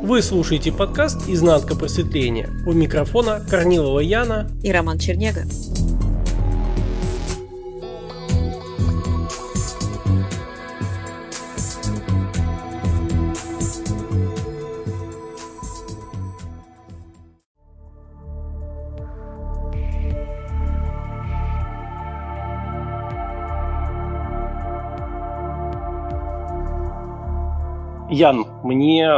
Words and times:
Вы 0.00 0.22
слушаете 0.22 0.72
подкаст 0.72 1.28
«Изнанка 1.28 1.74
просветления». 1.76 2.50
У 2.66 2.72
микрофона 2.72 3.40
Корнилова 3.48 4.00
Яна 4.00 4.50
и 4.62 4.70
Роман 4.70 4.98
Чернега. 4.98 5.44
Ян, 28.10 28.46
мне 28.62 29.10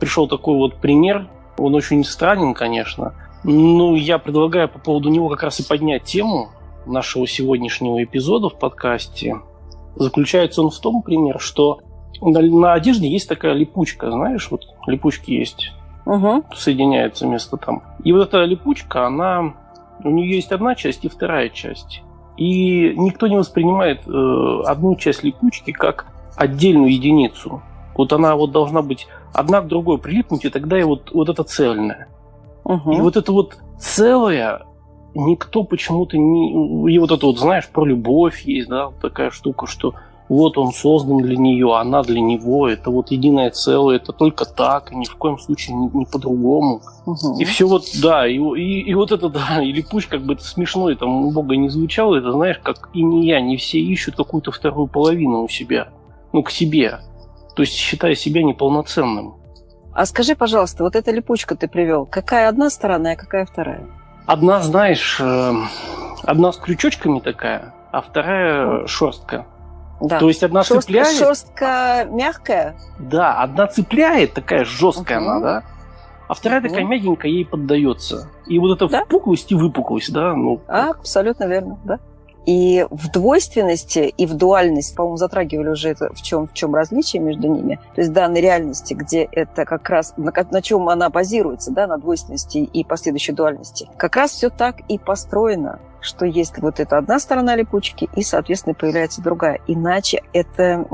пришел 0.00 0.28
такой 0.28 0.56
вот 0.56 0.76
пример. 0.76 1.28
Он 1.56 1.74
очень 1.74 2.04
странен, 2.04 2.54
конечно. 2.54 3.14
Ну, 3.44 3.94
я 3.94 4.18
предлагаю 4.18 4.68
по 4.68 4.78
поводу 4.78 5.08
него 5.08 5.28
как 5.28 5.42
раз 5.42 5.60
и 5.60 5.68
поднять 5.68 6.04
тему 6.04 6.50
нашего 6.86 7.26
сегодняшнего 7.26 8.02
эпизода 8.02 8.48
в 8.48 8.58
подкасте. 8.58 9.36
Заключается 9.96 10.62
он 10.62 10.70
в 10.70 10.78
том, 10.78 11.02
пример, 11.02 11.38
что 11.40 11.80
на, 12.20 12.40
на 12.40 12.72
одежде 12.74 13.08
есть 13.08 13.28
такая 13.28 13.52
липучка, 13.52 14.10
знаешь, 14.10 14.48
вот 14.50 14.62
липучки 14.86 15.32
есть. 15.32 15.72
Угу. 16.06 16.44
Соединяется 16.54 17.26
место 17.26 17.56
там. 17.56 17.82
И 18.02 18.12
вот 18.12 18.28
эта 18.28 18.44
липучка, 18.44 19.06
она... 19.06 19.54
У 20.04 20.10
нее 20.10 20.36
есть 20.36 20.52
одна 20.52 20.74
часть 20.74 21.04
и 21.04 21.08
вторая 21.08 21.48
часть. 21.48 22.02
И 22.36 22.94
никто 22.96 23.26
не 23.26 23.36
воспринимает 23.36 24.06
э, 24.06 24.62
одну 24.64 24.94
часть 24.94 25.24
липучки 25.24 25.72
как 25.72 26.06
отдельную 26.36 26.92
единицу. 26.92 27.62
Вот 27.98 28.12
она 28.12 28.36
вот 28.36 28.52
должна 28.52 28.80
быть 28.80 29.08
одна 29.34 29.60
к 29.60 29.66
другой 29.66 29.98
прилипнуть, 29.98 30.44
и 30.44 30.50
тогда 30.50 30.78
и 30.78 30.84
вот, 30.84 31.10
вот 31.12 31.28
это 31.28 31.42
цельное. 31.42 32.08
Угу. 32.64 32.92
И 32.92 33.00
вот 33.00 33.16
это 33.16 33.32
вот 33.32 33.58
целое 33.78 34.62
никто 35.14 35.64
почему-то 35.64 36.16
не... 36.16 36.92
И 36.92 36.98
вот 36.98 37.10
это 37.10 37.26
вот, 37.26 37.38
знаешь, 37.38 37.68
про 37.68 37.84
любовь 37.84 38.42
есть, 38.42 38.68
да, 38.68 38.92
такая 39.02 39.30
штука, 39.30 39.66
что 39.66 39.94
вот 40.28 40.58
он 40.58 40.72
создан 40.72 41.18
для 41.18 41.36
нее, 41.36 41.76
она 41.76 42.02
для 42.02 42.20
него, 42.20 42.68
это 42.68 42.90
вот 42.90 43.10
единое 43.10 43.50
целое, 43.50 43.96
это 43.96 44.12
только 44.12 44.44
так, 44.44 44.92
ни 44.92 45.04
в 45.04 45.16
коем 45.16 45.38
случае 45.38 45.74
не, 45.74 45.90
не 45.92 46.04
по-другому. 46.04 46.82
Угу. 47.06 47.40
И 47.40 47.44
все 47.44 47.66
вот, 47.66 47.84
да, 48.00 48.28
и, 48.28 48.36
и, 48.36 48.80
и 48.80 48.94
вот 48.94 49.10
это, 49.10 49.28
да, 49.28 49.60
или 49.62 49.82
пусть 49.82 50.06
как 50.06 50.22
бы 50.22 50.34
это 50.34 50.44
смешно, 50.44 50.88
это 50.88 51.06
у 51.06 51.32
Бога 51.32 51.56
не 51.56 51.68
звучало, 51.68 52.14
это 52.14 52.30
знаешь, 52.30 52.60
как 52.62 52.90
и 52.92 53.02
не 53.02 53.26
я, 53.26 53.40
не 53.40 53.56
все 53.56 53.80
ищут 53.80 54.14
какую-то 54.14 54.52
вторую 54.52 54.86
половину 54.86 55.42
у 55.42 55.48
себя, 55.48 55.88
ну, 56.32 56.44
к 56.44 56.50
себе 56.50 57.00
то 57.58 57.62
есть 57.62 57.74
считая 57.74 58.14
себя 58.14 58.44
неполноценным. 58.44 59.34
А 59.92 60.06
скажи, 60.06 60.36
пожалуйста, 60.36 60.84
вот 60.84 60.94
эта 60.94 61.10
липучка 61.10 61.56
ты 61.56 61.66
привел, 61.66 62.06
какая 62.06 62.48
одна 62.48 62.70
сторона, 62.70 63.10
а 63.10 63.16
какая 63.16 63.46
вторая? 63.46 63.84
Одна, 64.26 64.60
знаешь, 64.60 65.18
э, 65.20 65.52
одна 66.22 66.52
с 66.52 66.56
крючочками 66.56 67.18
такая, 67.18 67.74
а 67.90 68.00
вторая 68.00 68.86
шерстка. 68.86 69.44
Да. 70.00 70.20
То 70.20 70.28
есть 70.28 70.44
одна 70.44 70.62
шерстка, 70.62 70.82
цепляет. 70.82 71.18
Шерстка 71.18 72.06
мягкая? 72.08 72.76
Да, 73.00 73.42
одна 73.42 73.66
цепляет, 73.66 74.34
такая 74.34 74.64
жесткая 74.64 75.18
угу. 75.18 75.28
она, 75.28 75.40
да. 75.40 75.62
А 76.28 76.34
вторая 76.34 76.60
угу. 76.60 76.68
такая 76.68 76.84
мягенькая, 76.84 77.32
ей 77.32 77.44
поддается. 77.44 78.28
И 78.46 78.56
вот 78.60 78.76
эта 78.76 78.86
да? 78.86 79.04
впуклость 79.04 79.50
и 79.50 79.56
выпуклость, 79.56 80.12
да, 80.12 80.32
ну. 80.32 80.60
А, 80.68 80.90
абсолютно 80.90 81.48
верно, 81.48 81.76
да. 81.82 81.98
И 82.46 82.86
в 82.90 83.10
двойственности 83.10 84.12
и 84.16 84.26
в 84.26 84.34
дуальности, 84.34 84.94
по-моему, 84.94 85.16
затрагивали 85.18 85.68
уже 85.68 85.90
это, 85.90 86.12
в 86.14 86.22
чем, 86.22 86.46
в 86.46 86.54
чем 86.54 86.74
различие 86.74 87.20
между 87.20 87.46
ними. 87.48 87.78
То 87.94 88.00
есть 88.00 88.12
данной 88.12 88.40
реальности, 88.40 88.94
где 88.94 89.28
это 89.30 89.64
как 89.66 89.88
раз, 89.90 90.14
на, 90.16 90.32
на 90.50 90.62
чем 90.62 90.88
она 90.88 91.10
базируется, 91.10 91.72
да, 91.72 91.86
на 91.86 91.98
двойственности 91.98 92.58
и 92.58 92.84
последующей 92.84 93.32
дуальности. 93.32 93.88
Как 93.98 94.16
раз 94.16 94.30
все 94.30 94.48
так 94.48 94.80
и 94.88 94.98
построено, 94.98 95.78
что 96.00 96.24
есть 96.24 96.58
вот 96.58 96.80
эта 96.80 96.96
одна 96.96 97.18
сторона 97.18 97.54
липучки, 97.54 98.08
и, 98.16 98.22
соответственно, 98.22 98.74
появляется 98.74 99.20
другая. 99.20 99.60
Иначе 99.66 100.22
это 100.32 100.86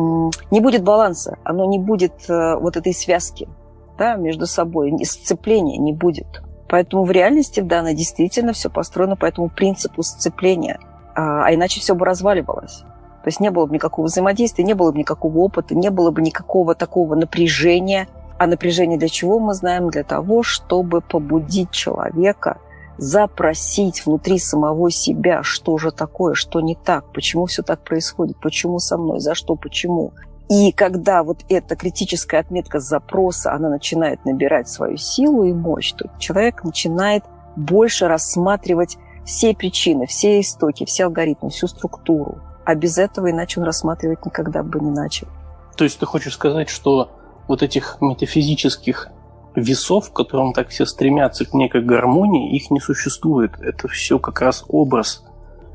не 0.50 0.60
будет 0.60 0.82
баланса, 0.82 1.38
оно 1.44 1.66
не 1.66 1.78
будет 1.78 2.28
э, 2.28 2.56
вот 2.56 2.76
этой 2.76 2.94
связки 2.94 3.48
да, 3.96 4.16
между 4.16 4.46
собой, 4.46 4.92
сцепления 5.04 5.78
не 5.78 5.92
будет. 5.92 6.42
Поэтому 6.68 7.04
в 7.04 7.12
реальности 7.12 7.60
данной 7.60 7.94
действительно 7.94 8.52
все 8.52 8.70
построено 8.70 9.14
по 9.14 9.26
этому 9.26 9.50
принципу 9.50 10.02
сцепления– 10.02 10.80
а, 11.14 11.46
а 11.46 11.54
иначе 11.54 11.80
все 11.80 11.94
бы 11.94 12.04
разваливалось. 12.04 12.84
То 13.24 13.28
есть 13.28 13.40
не 13.40 13.50
было 13.50 13.66
бы 13.66 13.74
никакого 13.74 14.06
взаимодействия, 14.06 14.64
не 14.64 14.74
было 14.74 14.92
бы 14.92 14.98
никакого 14.98 15.38
опыта, 15.38 15.74
не 15.74 15.90
было 15.90 16.10
бы 16.10 16.20
никакого 16.20 16.74
такого 16.74 17.14
напряжения. 17.14 18.06
А 18.38 18.46
напряжение 18.46 18.98
для 18.98 19.08
чего 19.08 19.38
мы 19.38 19.54
знаем? 19.54 19.88
Для 19.88 20.04
того, 20.04 20.42
чтобы 20.42 21.00
побудить 21.00 21.70
человека 21.70 22.58
запросить 22.98 24.04
внутри 24.04 24.38
самого 24.38 24.90
себя, 24.90 25.42
что 25.42 25.78
же 25.78 25.90
такое, 25.90 26.34
что 26.34 26.60
не 26.60 26.74
так, 26.74 27.12
почему 27.12 27.46
все 27.46 27.62
так 27.62 27.80
происходит, 27.80 28.36
почему 28.40 28.78
со 28.78 28.98
мной, 28.98 29.20
за 29.20 29.34
что, 29.34 29.56
почему. 29.56 30.12
И 30.50 30.72
когда 30.72 31.22
вот 31.22 31.44
эта 31.48 31.74
критическая 31.74 32.38
отметка 32.38 32.78
запроса, 32.78 33.52
она 33.52 33.70
начинает 33.70 34.24
набирать 34.24 34.68
свою 34.68 34.96
силу 34.96 35.44
и 35.44 35.52
мощь, 35.52 35.92
то 35.92 36.10
человек 36.18 36.62
начинает 36.64 37.24
больше 37.56 38.06
рассматривать 38.06 38.98
все 39.24 39.54
причины, 39.54 40.06
все 40.06 40.40
истоки, 40.40 40.84
все 40.84 41.04
алгоритмы, 41.04 41.50
всю 41.50 41.66
структуру. 41.66 42.38
А 42.64 42.74
без 42.74 42.98
этого 42.98 43.30
иначе 43.30 43.60
он 43.60 43.66
рассматривать 43.66 44.24
никогда 44.24 44.62
бы 44.62 44.80
не 44.80 44.90
начал. 44.90 45.28
То 45.76 45.84
есть 45.84 45.98
ты 45.98 46.06
хочешь 46.06 46.34
сказать, 46.34 46.68
что 46.68 47.10
вот 47.48 47.62
этих 47.62 47.98
метафизических 48.00 49.10
весов, 49.54 50.10
к 50.10 50.16
которым 50.16 50.52
так 50.52 50.68
все 50.68 50.86
стремятся 50.86 51.44
к 51.44 51.54
некой 51.54 51.82
гармонии, 51.82 52.56
их 52.56 52.70
не 52.70 52.80
существует. 52.80 53.52
Это 53.60 53.88
все 53.88 54.18
как 54.18 54.40
раз 54.40 54.64
образ 54.68 55.24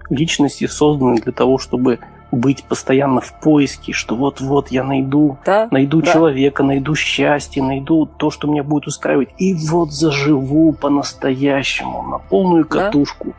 личности, 0.10 0.68
созданный 0.68 1.22
для 1.22 1.32
того, 1.32 1.58
чтобы 1.58 2.00
быть 2.32 2.64
постоянно 2.64 3.22
в 3.22 3.34
поиске, 3.40 3.94
что 3.94 4.16
вот-вот 4.16 4.70
я 4.70 4.84
найду, 4.84 5.38
да, 5.46 5.68
найду 5.72 6.02
да. 6.02 6.14
человека, 6.14 6.64
найду 6.64 6.96
счастье, 6.96 7.64
найду 7.64 8.06
то, 8.06 8.32
что 8.32 8.48
меня 8.48 8.64
будет 8.64 8.88
устраивать, 8.88 9.30
и 9.38 9.54
вот 9.54 9.92
заживу 9.92 10.74
по-настоящему 10.74 12.04
на 12.04 12.18
полную 12.20 12.66
катушку. 12.66 13.28
Да. 13.28 13.34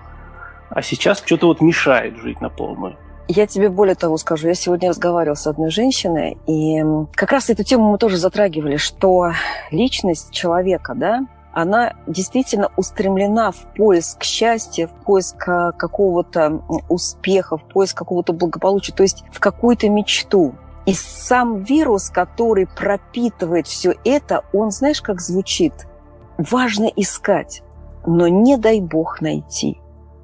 А 0.71 0.83
сейчас 0.83 1.23
что-то 1.25 1.47
вот 1.47 1.61
мешает 1.61 2.17
жить 2.19 2.41
на 2.41 2.49
полную. 2.49 2.97
Я 3.29 3.47
тебе 3.47 3.69
более 3.69 3.95
того 3.95 4.17
скажу. 4.17 4.49
Я 4.49 4.55
сегодня 4.55 4.89
разговаривала 4.89 5.37
с 5.37 5.47
одной 5.47 5.71
женщиной, 5.71 6.37
и 6.49 6.83
как 7.15 7.31
раз 7.31 7.49
эту 7.49 7.63
тему 7.63 7.93
мы 7.93 7.99
тоже 7.99 8.17
затрагивали, 8.17 8.77
что 8.77 9.33
личность 9.71 10.33
человека, 10.33 10.95
да, 10.97 11.27
она 11.53 11.95
действительно 12.07 12.71
устремлена 12.77 13.51
в 13.51 13.75
поиск 13.75 14.23
счастья, 14.23 14.87
в 14.87 14.93
поиск 15.05 15.49
а, 15.49 15.73
какого-то 15.73 16.63
успеха, 16.89 17.57
в 17.57 17.65
поиск 17.65 17.97
какого-то 17.97 18.33
благополучия, 18.33 18.93
то 18.93 19.03
есть 19.03 19.25
в 19.33 19.41
какую-то 19.41 19.89
мечту. 19.89 20.55
И 20.87 20.95
сам 20.95 21.63
вирус, 21.63 22.11
который 22.11 22.67
пропитывает 22.67 23.67
все 23.67 23.95
это, 24.05 24.45
он, 24.53 24.71
знаешь, 24.71 25.03
как 25.03 25.21
звучит? 25.21 25.73
Важно 26.39 26.85
искать, 26.85 27.63
но 28.07 28.29
не 28.29 28.57
дай 28.57 28.81
бог 28.81 29.21
найти. 29.21 29.79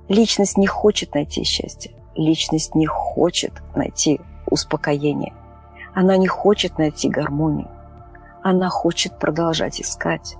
Личность 0.08 0.56
не 0.56 0.66
хочет 0.66 1.14
найти 1.14 1.42
счастье. 1.44 1.92
Личность 2.14 2.74
не 2.74 2.86
хочет 2.86 3.52
найти 3.74 4.20
успокоение. 4.46 5.34
Она 5.92 6.16
не 6.16 6.28
хочет 6.28 6.78
найти 6.78 7.08
гармонию. 7.08 7.68
Она 8.42 8.68
хочет 8.68 9.18
продолжать 9.18 9.80
искать 9.80 10.36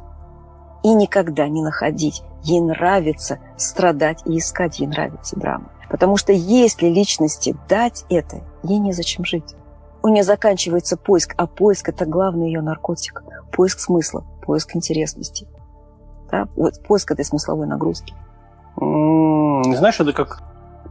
и 0.86 0.94
никогда 0.94 1.48
не 1.48 1.62
находить. 1.62 2.22
Ей 2.44 2.60
нравится 2.60 3.41
страдать 3.56 4.22
и 4.24 4.38
искать, 4.38 4.78
ей 4.78 4.86
нравится 4.86 5.34
драма. 5.34 5.72
Потому 5.91 6.16
что 6.16 6.32
если 6.32 6.86
личности 6.86 7.56
дать 7.68 8.04
это, 8.09 8.44
ей 8.62 8.78
незачем 8.78 9.24
жить. 9.24 9.56
У 10.04 10.09
нее 10.09 10.22
заканчивается 10.22 10.97
поиск, 10.97 11.34
а 11.36 11.48
поиск– 11.48 11.88
это 11.91 12.06
главный 12.06 12.47
ее 12.47 12.60
наркотик. 12.60 13.24
Поиск 13.50 13.80
смысла, 13.80 14.24
поиск 14.47 14.77
интересности. 14.77 15.48
Да? 16.30 16.47
Вот 16.54 16.80
поиск 16.86 17.10
этой 17.10 17.24
смысловой 17.24 17.66
нагрузки. 17.66 18.15
Знаешь, 18.77 19.98
это 19.98 20.12
как 20.12 20.41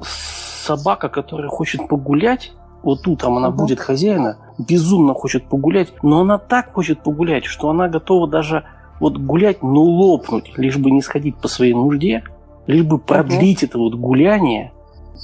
собака, 0.02 1.08
которая 1.08 1.48
хочет 1.48 1.88
погулять, 1.88 2.52
вот 2.84 3.08
утром 3.08 3.38
она 3.38 3.48
угу. 3.48 3.60
будет 3.60 3.80
хозяина, 3.80 4.40
безумно 4.58 5.14
хочет 5.14 5.48
погулять, 5.48 5.94
но 6.04 6.20
она 6.20 6.38
так 6.38 6.74
хочет 6.74 7.02
погулять, 7.02 7.46
что 7.46 7.70
она 7.70 7.88
готова 7.88 8.28
даже 8.28 8.66
вот 9.00 9.18
гулять, 9.18 9.62
ну 9.62 9.82
лопнуть, 9.82 10.58
лишь 10.58 10.78
бы 10.78 10.92
не 10.92 11.02
сходить 11.02 11.36
по 11.38 11.48
своей 11.48 11.74
нужде, 11.74 12.24
лишь 12.68 12.84
бы 12.84 12.98
продлить 12.98 13.64
угу. 13.64 13.66
это 13.66 13.78
вот 13.78 13.96
гуляние, 13.96 14.72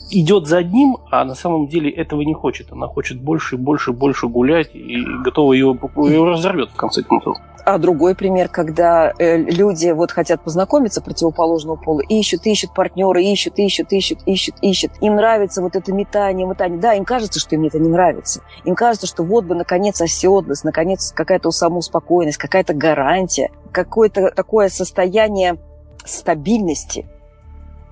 идет 0.10 0.48
за 0.48 0.58
одним, 0.58 0.98
а 1.10 1.26
на 1.26 1.36
самом 1.36 1.68
деле 1.68 1.90
этого 1.90 2.22
не 2.22 2.34
хочет. 2.34 2.72
Она 2.72 2.88
хочет 2.88 3.22
больше, 3.22 3.58
больше, 3.58 3.92
больше 3.92 4.28
гулять 4.28 4.70
и 4.74 5.04
готова 5.24 5.54
ее, 5.54 5.78
ее 5.98 6.24
разорвет 6.24 6.70
в 6.70 6.76
конце 6.76 7.04
концов. 7.04 7.38
А 7.64 7.78
другой 7.78 8.16
пример, 8.16 8.50
когда 8.50 9.14
э, 9.18 9.38
люди 9.38 9.92
вот 9.92 10.12
хотят 10.12 10.44
познакомиться 10.44 11.02
противоположного 11.02 11.76
пола, 11.76 12.02
ищут, 12.02 12.46
ищут 12.46 12.74
партнера, 12.74 13.22
ищут, 13.22 13.60
ищут, 13.60 13.92
ищут, 13.92 14.20
ищут, 14.26 14.56
ищут. 14.62 14.92
Им 15.02 15.16
нравится 15.16 15.62
вот 15.62 15.76
это 15.76 15.94
метание, 15.94 16.48
метание. 16.48 16.80
Да, 16.80 16.94
им 16.94 17.06
кажется, 17.06 17.40
что 17.40 17.56
им 17.56 17.66
это 17.66 17.78
не 17.78 17.90
нравится. 17.90 18.42
Им 18.66 18.76
кажется, 18.76 19.06
что 19.06 19.24
вот 19.24 19.46
бы 19.46 19.54
наконец 19.54 20.02
оседлость, 20.02 20.64
наконец 20.64 21.12
какая-то 21.12 21.52
самоуспокоенность, 21.52 22.38
какая-то 22.38 22.74
гарантия, 22.74 23.52
какое-то 23.72 24.32
такое 24.32 24.70
состояние 24.70 25.58
стабильности. 26.04 27.08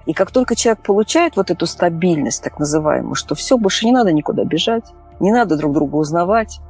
И 0.10 0.14
как 0.14 0.32
только 0.32 0.56
человек 0.56 0.82
получает 0.82 1.36
вот 1.36 1.52
эту 1.52 1.68
стабильность, 1.68 2.44
так 2.44 2.58
называемую, 2.58 3.14
что 3.14 3.36
все, 3.36 3.60
больше 3.60 3.86
не 3.86 3.92
надо 3.92 4.12
никуда 4.12 4.44
бежать, 4.44 4.86
не 5.20 5.32
надо 5.32 5.56
друг 5.56 5.72
друга 5.72 5.98
узнавать, 5.98 6.62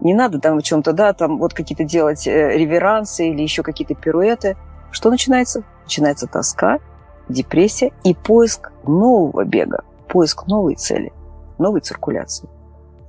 не 0.00 0.14
надо 0.14 0.40
там 0.40 0.60
в 0.60 0.62
чем-то, 0.62 0.94
да, 0.94 1.12
там 1.12 1.36
вот 1.36 1.52
какие-то 1.52 1.84
делать 1.84 2.26
э, 2.26 2.56
реверансы 2.56 3.28
или 3.28 3.42
еще 3.42 3.62
какие-то 3.62 3.94
пируэты. 3.94 4.56
Что 4.92 5.10
начинается? 5.10 5.62
Начинается 5.84 6.26
тоска, 6.26 6.78
депрессия 7.28 7.92
и 8.02 8.14
поиск 8.14 8.72
нового 8.86 9.44
бега, 9.44 9.84
поиск 10.08 10.46
новой 10.46 10.76
цели, 10.76 11.12
новой 11.58 11.82
циркуляции. 11.82 12.48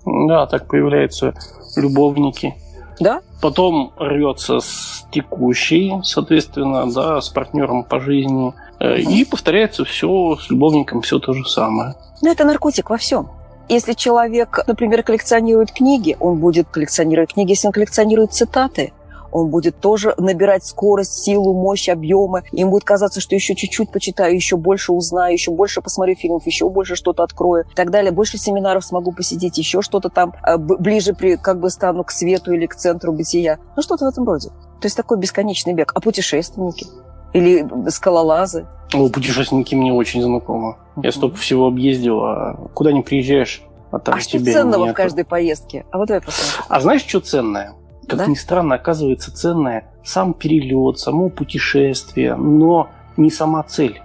Да, 0.05 0.47
так 0.47 0.67
появляются 0.67 1.33
любовники. 1.77 2.55
Да? 2.99 3.21
Потом 3.41 3.93
рвется 3.97 4.59
с 4.59 5.07
текущей, 5.11 5.93
соответственно, 6.03 6.91
да, 6.91 7.21
с 7.21 7.29
партнером 7.29 7.85
по 7.85 8.01
жизни. 8.01 8.53
Угу. 8.79 8.89
И 8.89 9.25
повторяется 9.25 9.85
все 9.85 10.37
с 10.37 10.49
любовником, 10.49 11.01
все 11.01 11.19
то 11.19 11.33
же 11.33 11.45
самое. 11.45 11.95
Ну, 12.21 12.31
это 12.31 12.45
наркотик 12.45 12.89
во 12.89 12.97
всем. 12.97 13.29
Если 13.69 13.93
человек, 13.93 14.63
например, 14.65 15.03
коллекционирует 15.03 15.71
книги, 15.71 16.15
он 16.19 16.39
будет 16.39 16.67
коллекционировать 16.69 17.33
книги. 17.33 17.49
Если 17.49 17.67
он 17.67 17.73
коллекционирует 17.73 18.33
цитаты, 18.33 18.93
он 19.31 19.49
будет 19.49 19.79
тоже 19.79 20.13
набирать 20.17 20.65
скорость, 20.65 21.23
силу, 21.23 21.53
мощь, 21.53 21.89
объемы. 21.89 22.43
Им 22.53 22.69
будет 22.69 22.85
казаться, 22.85 23.19
что 23.19 23.35
еще 23.35 23.55
чуть-чуть 23.55 23.91
почитаю, 23.91 24.33
еще 24.33 24.55
больше 24.55 24.93
узнаю, 24.93 25.33
еще 25.33 25.51
больше 25.51 25.81
посмотрю 25.81 26.15
фильмов, 26.15 26.45
еще 26.45 26.69
больше 26.69 26.95
что-то 26.95 27.23
открою 27.23 27.65
и 27.69 27.75
так 27.75 27.91
далее. 27.91 28.11
Больше 28.11 28.37
семинаров 28.37 28.85
смогу 28.85 29.11
посетить, 29.11 29.57
еще 29.57 29.81
что-то 29.81 30.09
там 30.09 30.33
э, 30.45 30.57
ближе 30.57 31.13
при, 31.13 31.35
как 31.35 31.59
бы 31.59 31.69
стану 31.69 32.03
к 32.03 32.11
свету 32.11 32.53
или 32.53 32.67
к 32.67 32.75
центру 32.75 33.11
бытия. 33.11 33.59
Ну, 33.75 33.81
что-то 33.81 34.05
в 34.05 34.07
этом 34.09 34.25
роде. 34.25 34.49
То 34.79 34.85
есть 34.85 34.95
такой 34.95 35.17
бесконечный 35.17 35.73
бег. 35.73 35.91
А 35.93 35.99
путешественники? 35.99 36.87
Или 37.33 37.67
скалолазы? 37.89 38.67
Ну, 38.93 39.09
путешественники 39.09 39.75
мне 39.75 39.93
очень 39.93 40.21
знакомы. 40.21 40.77
Я 41.01 41.11
столько 41.11 41.37
всего 41.37 41.67
объездил, 41.67 42.21
а 42.21 42.69
куда 42.73 42.91
не 42.91 43.01
приезжаешь, 43.01 43.61
а 43.91 43.99
там 43.99 44.15
а 44.15 44.19
что 44.19 44.39
ценного 44.43 44.83
нету. 44.83 44.93
в 44.93 44.97
каждой 44.97 45.25
поездке? 45.25 45.85
А 45.91 45.97
вот 45.97 46.07
давай 46.07 46.21
посмотрим. 46.21 46.65
А 46.67 46.79
знаешь, 46.79 47.05
что 47.05 47.19
ценное? 47.19 47.73
Как 48.07 48.19
да? 48.19 48.25
ни 48.27 48.35
странно, 48.35 48.75
оказывается 48.75 49.35
ценное 49.35 49.91
сам 50.07 50.33
перелет, 50.33 50.99
само 50.99 51.29
путешествие, 51.29 52.35
но 52.35 52.89
не 53.17 53.29
сама 53.29 53.63
цель, 53.63 54.01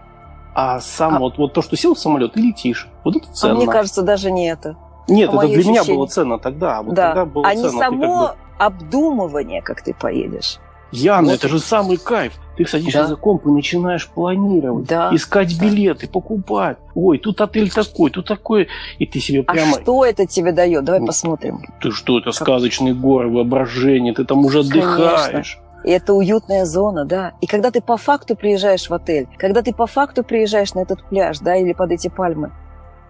а 0.55 0.81
сам 0.81 1.17
а... 1.17 1.19
вот, 1.21 1.39
вот 1.39 1.53
то, 1.53 1.63
что 1.63 1.77
сел 1.77 1.95
в 1.95 1.99
самолет 1.99 2.37
и 2.37 2.43
летишь. 2.43 2.89
Вот 3.05 3.17
это 3.17 3.33
ценно. 3.33 3.55
А 3.55 3.57
мне 3.57 3.67
кажется, 3.67 4.03
даже 4.03 4.31
не 4.31 4.51
это. 4.51 4.77
Нет, 5.09 5.29
это 5.31 5.39
для 5.39 5.49
ощущения. 5.49 5.81
меня 5.81 5.85
было 5.85 6.07
ценно 6.07 6.39
тогда. 6.39 6.79
А 6.79 6.83
вот 6.83 6.95
да. 6.95 7.09
тогда 7.09 7.25
было 7.27 7.47
а 7.47 7.55
ценно. 7.55 7.63
не 7.63 7.79
само 7.79 8.27
как 8.27 8.37
бы... 8.37 8.65
обдумывание, 8.65 9.63
как 9.63 9.83
ты 9.83 9.95
поедешь. 9.95 10.59
Яна, 10.91 11.29
вот. 11.29 11.35
это 11.35 11.49
же 11.49 11.59
самый 11.59 11.97
кайф. 11.97 12.35
Ты 12.57 12.67
садишься 12.67 13.03
да. 13.03 13.07
за 13.07 13.17
комп 13.17 13.47
и 13.47 13.51
начинаешь 13.51 14.09
планировать, 14.09 14.87
да. 14.87 15.15
искать 15.15 15.59
билеты, 15.59 16.07
покупать. 16.07 16.77
Ой, 16.95 17.19
тут 17.19 17.41
отель 17.41 17.71
такой, 17.71 18.11
тут 18.11 18.27
такой. 18.27 18.69
И 18.99 19.07
ты 19.07 19.21
себе 19.21 19.41
а 19.47 19.53
прямо... 19.53 19.77
А 19.77 19.81
что 19.81 20.05
это 20.05 20.27
тебе 20.27 20.53
дает? 20.53 20.85
Давай 20.85 21.01
ну, 21.01 21.07
посмотрим. 21.07 21.63
Ты 21.81 21.91
что, 21.91 22.19
это 22.19 22.27
как... 22.27 22.35
сказочные 22.35 22.95
горы, 22.95 23.31
воображение, 23.31 24.13
ты 24.13 24.25
там 24.25 24.45
уже 24.45 24.61
отдыхаешь. 24.61 25.31
Конечно. 25.31 25.63
И 25.85 25.91
это 25.91 26.15
уютная 26.15 26.65
зона, 26.65 27.05
да. 27.05 27.33
И 27.41 27.47
когда 27.47 27.71
ты 27.71 27.81
по 27.81 27.97
факту 27.97 28.37
приезжаешь 28.37 28.89
в 28.89 28.95
отель, 28.95 29.29
когда 29.37 29.63
ты 29.63 29.73
по 29.75 29.87
факту 29.87 30.23
приезжаешь 30.23 30.75
на 30.75 30.81
этот 30.81 31.03
пляж, 31.09 31.39
да, 31.41 31.57
или 31.57 31.73
под 31.73 31.91
эти 31.91 32.09
пальмы, 32.09 32.53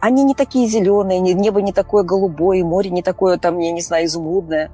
они 0.01 0.25
не 0.25 0.35
такие 0.35 0.67
зеленые, 0.67 1.21
небо 1.21 1.61
не 1.61 1.73
такое 1.73 2.03
голубое, 2.03 2.65
море 2.65 2.91
не 2.91 3.03
такое, 3.03 3.39
там, 3.39 3.59
я 3.59 3.71
не 3.73 3.83
знаю, 3.83 4.07
изумрудное. 4.07 4.71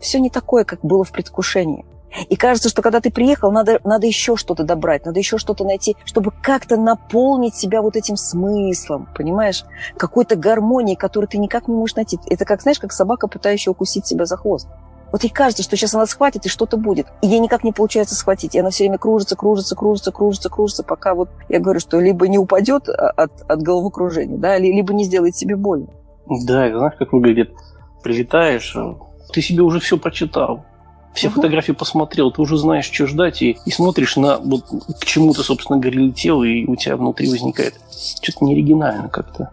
Все 0.00 0.20
не 0.20 0.30
такое, 0.30 0.64
как 0.64 0.80
было 0.82 1.02
в 1.02 1.12
предвкушении. 1.12 1.84
И 2.28 2.36
кажется, 2.36 2.68
что 2.68 2.82
когда 2.82 3.00
ты 3.00 3.10
приехал, 3.10 3.50
надо, 3.50 3.80
надо 3.84 4.06
еще 4.06 4.36
что-то 4.36 4.64
добрать, 4.64 5.06
надо 5.06 5.18
еще 5.18 5.38
что-то 5.38 5.64
найти, 5.64 5.96
чтобы 6.04 6.32
как-то 6.42 6.76
наполнить 6.76 7.54
себя 7.54 7.82
вот 7.82 7.96
этим 7.96 8.16
смыслом, 8.16 9.08
понимаешь? 9.14 9.64
Какой-то 9.96 10.36
гармонией, 10.36 10.96
которую 10.96 11.28
ты 11.28 11.38
никак 11.38 11.68
не 11.68 11.74
можешь 11.74 11.96
найти. 11.96 12.18
Это 12.28 12.44
как, 12.44 12.62
знаешь, 12.62 12.78
как 12.78 12.92
собака, 12.92 13.28
пытающая 13.28 13.70
укусить 13.70 14.06
себя 14.06 14.24
за 14.24 14.36
хвост. 14.36 14.68
Вот 15.12 15.24
ей 15.24 15.30
кажется, 15.30 15.64
что 15.64 15.76
сейчас 15.76 15.94
она 15.94 16.06
схватит, 16.06 16.46
и 16.46 16.48
что-то 16.48 16.76
будет. 16.76 17.06
И 17.20 17.26
ей 17.26 17.40
никак 17.40 17.64
не 17.64 17.72
получается 17.72 18.14
схватить. 18.14 18.54
И 18.54 18.60
она 18.60 18.70
все 18.70 18.84
время 18.84 18.98
кружится, 18.98 19.34
кружится, 19.36 19.74
кружится, 19.74 20.12
кружится, 20.12 20.48
кружится, 20.50 20.82
пока 20.84 21.14
вот, 21.14 21.30
я 21.48 21.58
говорю, 21.58 21.80
что 21.80 21.98
либо 21.98 22.28
не 22.28 22.38
упадет 22.38 22.88
от, 22.88 23.42
от 23.42 23.62
головокружения, 23.62 24.38
да, 24.38 24.56
либо 24.58 24.94
не 24.94 25.04
сделает 25.04 25.36
себе 25.36 25.56
больно. 25.56 25.88
Да, 26.28 26.70
знаешь, 26.70 26.94
как 26.96 27.12
выглядит? 27.12 27.52
Прилетаешь, 28.04 28.76
ты 29.32 29.42
себе 29.42 29.62
уже 29.62 29.80
все 29.80 29.98
прочитал 29.98 30.64
все 31.12 31.28
угу. 31.28 31.36
фотографии 31.36 31.72
посмотрел, 31.72 32.30
ты 32.30 32.40
уже 32.40 32.56
знаешь, 32.56 32.90
что 32.90 33.06
ждать, 33.06 33.42
и, 33.42 33.58
и 33.64 33.70
смотришь 33.70 34.16
на 34.16 34.38
вот 34.38 34.64
к 35.00 35.04
чему 35.04 35.32
ты, 35.32 35.42
собственно 35.42 35.78
говоря, 35.78 36.00
летел, 36.00 36.42
и 36.42 36.64
у 36.66 36.76
тебя 36.76 36.96
внутри 36.96 37.28
возникает 37.28 37.74
что-то 37.90 38.44
неоригинально 38.44 39.08
как-то. 39.08 39.50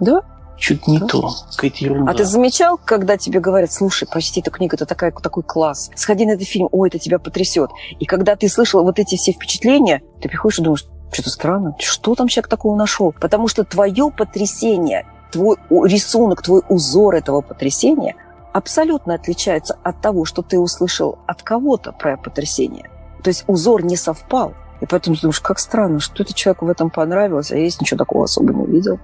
Да? 0.00 0.22
Что-то 0.56 0.90
не 0.90 0.98
да. 0.98 1.06
то, 1.06 1.30
какая-то 1.50 1.84
ерунда. 1.84 2.12
А 2.12 2.14
ты 2.14 2.24
замечал, 2.24 2.78
когда 2.82 3.16
тебе 3.16 3.40
говорят, 3.40 3.72
слушай, 3.72 4.06
почти 4.06 4.40
эта 4.40 4.50
книга, 4.50 4.76
это 4.76 4.86
такая, 4.86 5.10
такой 5.10 5.42
класс, 5.42 5.90
сходи 5.96 6.24
на 6.26 6.32
этот 6.32 6.46
фильм, 6.46 6.68
ой, 6.70 6.88
это 6.88 6.98
тебя 6.98 7.18
потрясет. 7.18 7.70
И 7.98 8.04
когда 8.04 8.36
ты 8.36 8.48
слышал 8.48 8.82
вот 8.84 8.98
эти 8.98 9.16
все 9.16 9.32
впечатления, 9.32 10.02
ты 10.22 10.28
приходишь 10.28 10.60
и 10.60 10.62
думаешь, 10.62 10.86
что-то 11.12 11.30
странно, 11.30 11.76
что 11.78 12.14
там 12.14 12.28
человек 12.28 12.48
такого 12.48 12.76
нашел? 12.76 13.12
Потому 13.20 13.48
что 13.48 13.64
твое 13.64 14.10
потрясение, 14.10 15.06
твой 15.32 15.56
рисунок, 15.70 16.42
твой 16.42 16.62
узор 16.68 17.14
этого 17.14 17.40
потрясения, 17.40 18.16
абсолютно 18.54 19.14
отличается 19.14 19.76
от 19.82 20.00
того, 20.00 20.24
что 20.24 20.40
ты 20.40 20.58
услышал 20.60 21.18
от 21.26 21.42
кого-то 21.42 21.90
про 21.90 22.16
потрясение. 22.16 22.88
То 23.22 23.28
есть 23.28 23.44
узор 23.48 23.84
не 23.84 23.96
совпал. 23.96 24.54
И 24.80 24.86
поэтому 24.86 25.16
думаешь, 25.16 25.40
как 25.40 25.58
странно, 25.58 25.98
что 25.98 26.22
это 26.22 26.32
человеку 26.32 26.66
в 26.66 26.70
этом 26.70 26.88
понравилось, 26.88 27.50
а 27.50 27.56
я 27.56 27.64
есть 27.64 27.80
ничего 27.80 27.98
такого 27.98 28.24
особо 28.24 28.52
не 28.52 28.62
увидел. 28.62 29.00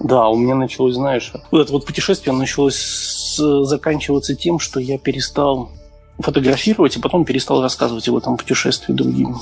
Да, 0.00 0.28
у 0.28 0.36
меня 0.36 0.54
началось, 0.54 0.94
знаешь, 0.94 1.32
вот 1.50 1.60
это 1.60 1.72
вот 1.72 1.84
путешествие 1.84 2.34
началось 2.34 2.76
с, 2.76 3.64
заканчиваться 3.64 4.34
тем, 4.34 4.58
что 4.58 4.80
я 4.80 4.98
перестал 4.98 5.70
фотографировать 6.18 6.96
и 6.96 7.00
потом 7.00 7.26
перестал 7.26 7.60
рассказывать 7.60 8.08
об 8.08 8.16
этом 8.16 8.38
путешествии 8.38 8.94
другим. 8.94 9.36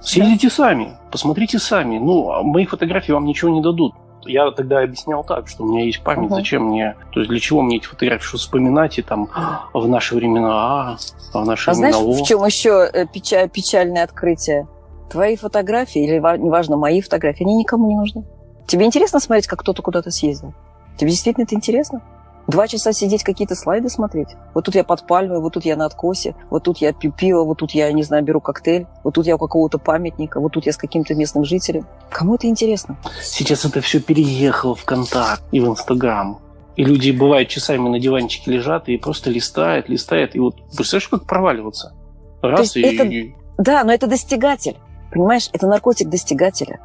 Съездите 0.00 0.48
да? 0.48 0.54
сами, 0.54 0.92
посмотрите 1.10 1.58
сами. 1.58 1.98
Ну, 1.98 2.30
а 2.30 2.42
мои 2.42 2.66
фотографии 2.66 3.10
вам 3.10 3.24
ничего 3.24 3.50
не 3.50 3.62
дадут 3.62 3.94
я 4.24 4.50
тогда 4.50 4.80
объяснял 4.80 5.24
так, 5.24 5.48
что 5.48 5.64
у 5.64 5.66
меня 5.66 5.84
есть 5.84 6.02
память, 6.02 6.26
угу. 6.26 6.36
зачем 6.36 6.64
мне, 6.64 6.96
то 7.12 7.20
есть 7.20 7.30
для 7.30 7.40
чего 7.40 7.62
мне 7.62 7.76
эти 7.76 7.86
фотографии, 7.86 8.24
что 8.24 8.38
вспоминать 8.38 8.98
и 8.98 9.02
там 9.02 9.28
в 9.72 9.88
наши 9.88 10.14
времена 10.14 10.50
А, 10.52 10.96
в 11.32 11.44
наши 11.46 11.70
а 11.70 11.74
времена 11.74 11.92
знаешь, 11.92 12.20
в 12.20 12.24
чем 12.24 12.44
еще 12.44 12.88
э, 12.92 13.06
печаль, 13.06 13.48
печальное 13.48 14.04
открытие? 14.04 14.66
Твои 15.10 15.36
фотографии, 15.36 16.02
или 16.02 16.18
неважно, 16.38 16.76
мои 16.76 17.00
фотографии, 17.00 17.44
они 17.44 17.56
никому 17.56 17.88
не 17.88 17.96
нужны. 17.96 18.24
Тебе 18.66 18.86
интересно 18.86 19.20
смотреть, 19.20 19.46
как 19.46 19.60
кто-то 19.60 19.82
куда-то 19.82 20.10
съездил? 20.10 20.54
Тебе 20.96 21.10
действительно 21.10 21.44
это 21.44 21.54
интересно? 21.54 22.00
Два 22.48 22.66
часа 22.66 22.92
сидеть, 22.92 23.22
какие-то 23.22 23.54
слайды 23.54 23.88
смотреть. 23.88 24.28
Вот 24.54 24.64
тут 24.64 24.74
я 24.74 24.84
под 24.84 25.06
пальмой, 25.06 25.40
вот 25.40 25.54
тут 25.54 25.64
я 25.64 25.76
на 25.76 25.86
откосе, 25.86 26.34
вот 26.50 26.64
тут 26.64 26.78
я 26.78 26.92
пью 26.92 27.12
пиво, 27.12 27.44
вот 27.44 27.58
тут 27.58 27.70
я, 27.72 27.90
не 27.92 28.02
знаю, 28.02 28.24
беру 28.24 28.40
коктейль, 28.40 28.86
вот 29.04 29.14
тут 29.14 29.26
я 29.26 29.36
у 29.36 29.38
какого-то 29.38 29.78
памятника, 29.78 30.40
вот 30.40 30.52
тут 30.52 30.66
я 30.66 30.72
с 30.72 30.76
каким-то 30.76 31.14
местным 31.14 31.44
жителем. 31.44 31.86
Кому 32.10 32.34
это 32.34 32.48
интересно? 32.48 32.96
Сейчас 33.22 33.64
это 33.64 33.80
все 33.80 34.00
переехало 34.00 34.74
в 34.74 34.84
Контакт 34.84 35.42
и 35.52 35.60
в 35.60 35.68
Инстаграм. 35.68 36.40
И 36.74 36.84
люди, 36.84 37.10
бывают, 37.10 37.48
часами 37.48 37.88
на 37.88 38.00
диванчике 38.00 38.50
лежат 38.50 38.88
и 38.88 38.96
просто 38.96 39.30
листают, 39.30 39.88
листают. 39.88 40.34
И 40.34 40.40
вот 40.40 40.56
представляешь, 40.74 41.08
как 41.08 41.26
проваливаться? 41.26 41.94
Раз 42.40 42.76
и... 42.76 42.80
Это... 42.82 43.34
Да, 43.58 43.84
но 43.84 43.92
это 43.92 44.06
достигатель. 44.06 44.78
Понимаешь, 45.12 45.50
это 45.52 45.66
наркотик 45.66 46.08
достигателя. 46.08 46.80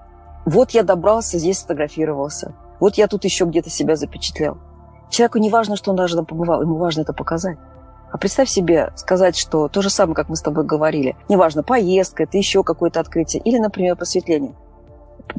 Вот 0.46 0.72
я 0.72 0.84
добрался, 0.84 1.40
здесь 1.40 1.60
сфотографировался. 1.60 2.54
Вот 2.80 2.96
я 2.96 3.08
тут 3.08 3.24
еще 3.24 3.46
где-то 3.46 3.70
себя 3.70 3.96
запечатлел. 3.96 4.58
Человеку 5.10 5.38
не 5.38 5.50
важно, 5.50 5.76
что 5.76 5.92
он 5.92 5.98
даже 5.98 6.16
там 6.16 6.26
побывал, 6.26 6.62
ему 6.62 6.76
важно 6.78 7.02
это 7.02 7.14
показать. 7.14 7.58
А 8.12 8.18
представь 8.18 8.50
себе 8.50 8.92
сказать, 8.96 9.38
что 9.38 9.68
то 9.68 9.82
же 9.82 9.90
самое, 9.90 10.16
как 10.16 10.30
мы 10.30 10.36
с 10.36 10.42
тобой 10.42 10.64
говорили, 10.64 11.16
неважно, 11.30 11.64
поездка, 11.64 12.24
это 12.24 12.38
еще 12.38 12.64
какое-то 12.64 13.00
открытие, 13.00 13.42
или, 13.44 13.58
например, 13.58 13.96
просветление. 13.96 14.56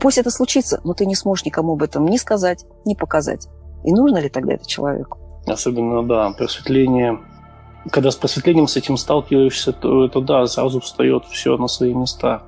Пусть 0.01 0.19
это 0.19 0.31
случится, 0.31 0.81
но 0.85 0.93
ты 0.93 1.07
не 1.07 1.15
сможешь 1.15 1.47
никому 1.47 1.73
об 1.73 1.83
этом 1.83 2.07
ни 2.07 2.19
сказать, 2.19 2.67
ни 2.85 2.95
показать. 2.95 3.49
И 3.85 3.93
нужно 3.93 4.19
ли 4.19 4.29
тогда 4.29 4.55
это 4.55 4.67
человеку? 4.67 5.19
Особенно, 5.47 6.07
да, 6.07 6.31
просветление. 6.37 7.21
Когда 7.91 8.11
с 8.11 8.17
просветлением 8.17 8.69
с 8.69 8.77
этим 8.77 8.99
сталкиваешься, 8.99 9.73
то 9.73 10.05
это, 10.05 10.21
да, 10.21 10.47
сразу 10.47 10.81
встает 10.81 11.25
все 11.25 11.57
на 11.57 11.69
свои 11.69 11.95
места. 11.95 12.43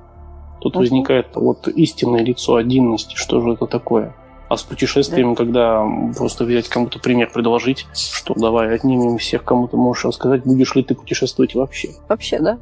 Тут 0.59 0.75
uh 0.75 0.79
возникает 0.79 1.35
вот 1.35 1.67
истинное 1.67 2.21
лицо 2.21 2.55
одинности, 2.55 3.15
что 3.15 3.41
же 3.41 3.53
это 3.53 3.65
такое. 3.65 4.13
А 4.51 4.57
с 4.57 4.63
путешествиями, 4.63 5.29
да. 5.29 5.35
когда 5.37 5.87
просто 6.17 6.43
взять 6.43 6.67
кому-то 6.67 6.99
пример, 6.99 7.31
предложить, 7.31 7.87
что 7.93 8.33
давай 8.33 8.75
отнимем 8.75 9.17
всех, 9.17 9.45
кому 9.45 9.69
ты 9.69 9.77
можешь 9.77 10.03
рассказать, 10.03 10.43
будешь 10.43 10.75
ли 10.75 10.83
ты 10.83 10.93
путешествовать 10.93 11.55
вообще. 11.55 11.91
Вообще, 12.09 12.37
да. 12.37 12.59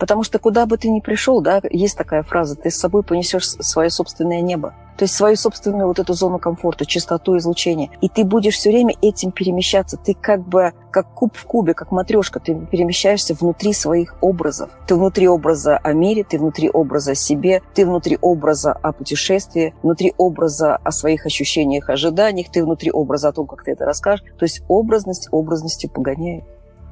Потому 0.00 0.24
что 0.24 0.38
куда 0.38 0.64
бы 0.64 0.78
ты 0.78 0.88
ни 0.88 1.00
пришел, 1.00 1.42
да, 1.42 1.60
есть 1.70 1.96
такая 1.96 2.22
фраза, 2.22 2.56
ты 2.56 2.70
с 2.70 2.76
собой 2.76 3.02
понесешь 3.02 3.46
свое 3.46 3.90
собственное 3.90 4.40
небо. 4.40 4.74
То 4.96 5.04
есть 5.04 5.14
свою 5.14 5.36
собственную 5.36 5.86
вот 5.86 5.98
эту 5.98 6.14
зону 6.14 6.38
комфорта, 6.38 6.86
чистоту 6.86 7.36
излучения. 7.36 7.90
И 8.00 8.08
ты 8.08 8.24
будешь 8.24 8.54
все 8.54 8.70
время 8.70 8.94
этим 9.02 9.30
перемещаться. 9.30 9.98
Ты 9.98 10.14
как 10.14 10.46
бы, 10.46 10.72
как 10.90 11.14
куб 11.14 11.36
в 11.36 11.44
кубе, 11.44 11.74
как 11.74 11.90
матрешка, 11.90 12.40
ты 12.40 12.54
перемещаешься 12.54 13.34
внутри 13.34 13.72
своих 13.72 14.16
образов. 14.22 14.70
Ты 14.86 14.94
внутри 14.94 15.28
образа 15.28 15.76
о 15.76 15.92
мире, 15.92 16.24
ты 16.24 16.38
внутри 16.38 16.70
образа 16.70 17.12
о 17.12 17.14
себе, 17.14 17.62
ты 17.74 17.86
внутри 17.86 18.18
образа 18.20 18.72
о 18.72 18.92
путешествии, 18.92 19.74
внутри 19.82 20.14
образа 20.16 20.76
о 20.76 20.92
своих 20.92 21.26
ощущениях, 21.26 21.88
ожиданиях, 21.90 22.50
ты 22.50 22.64
внутри 22.64 22.90
образа 22.90 23.28
о 23.28 23.32
том, 23.32 23.46
как 23.46 23.64
ты 23.64 23.72
это 23.72 23.84
расскажешь. 23.84 24.24
То 24.38 24.44
есть 24.44 24.62
образность 24.68 25.28
образностью 25.30 25.90
погоняет. 25.90 26.44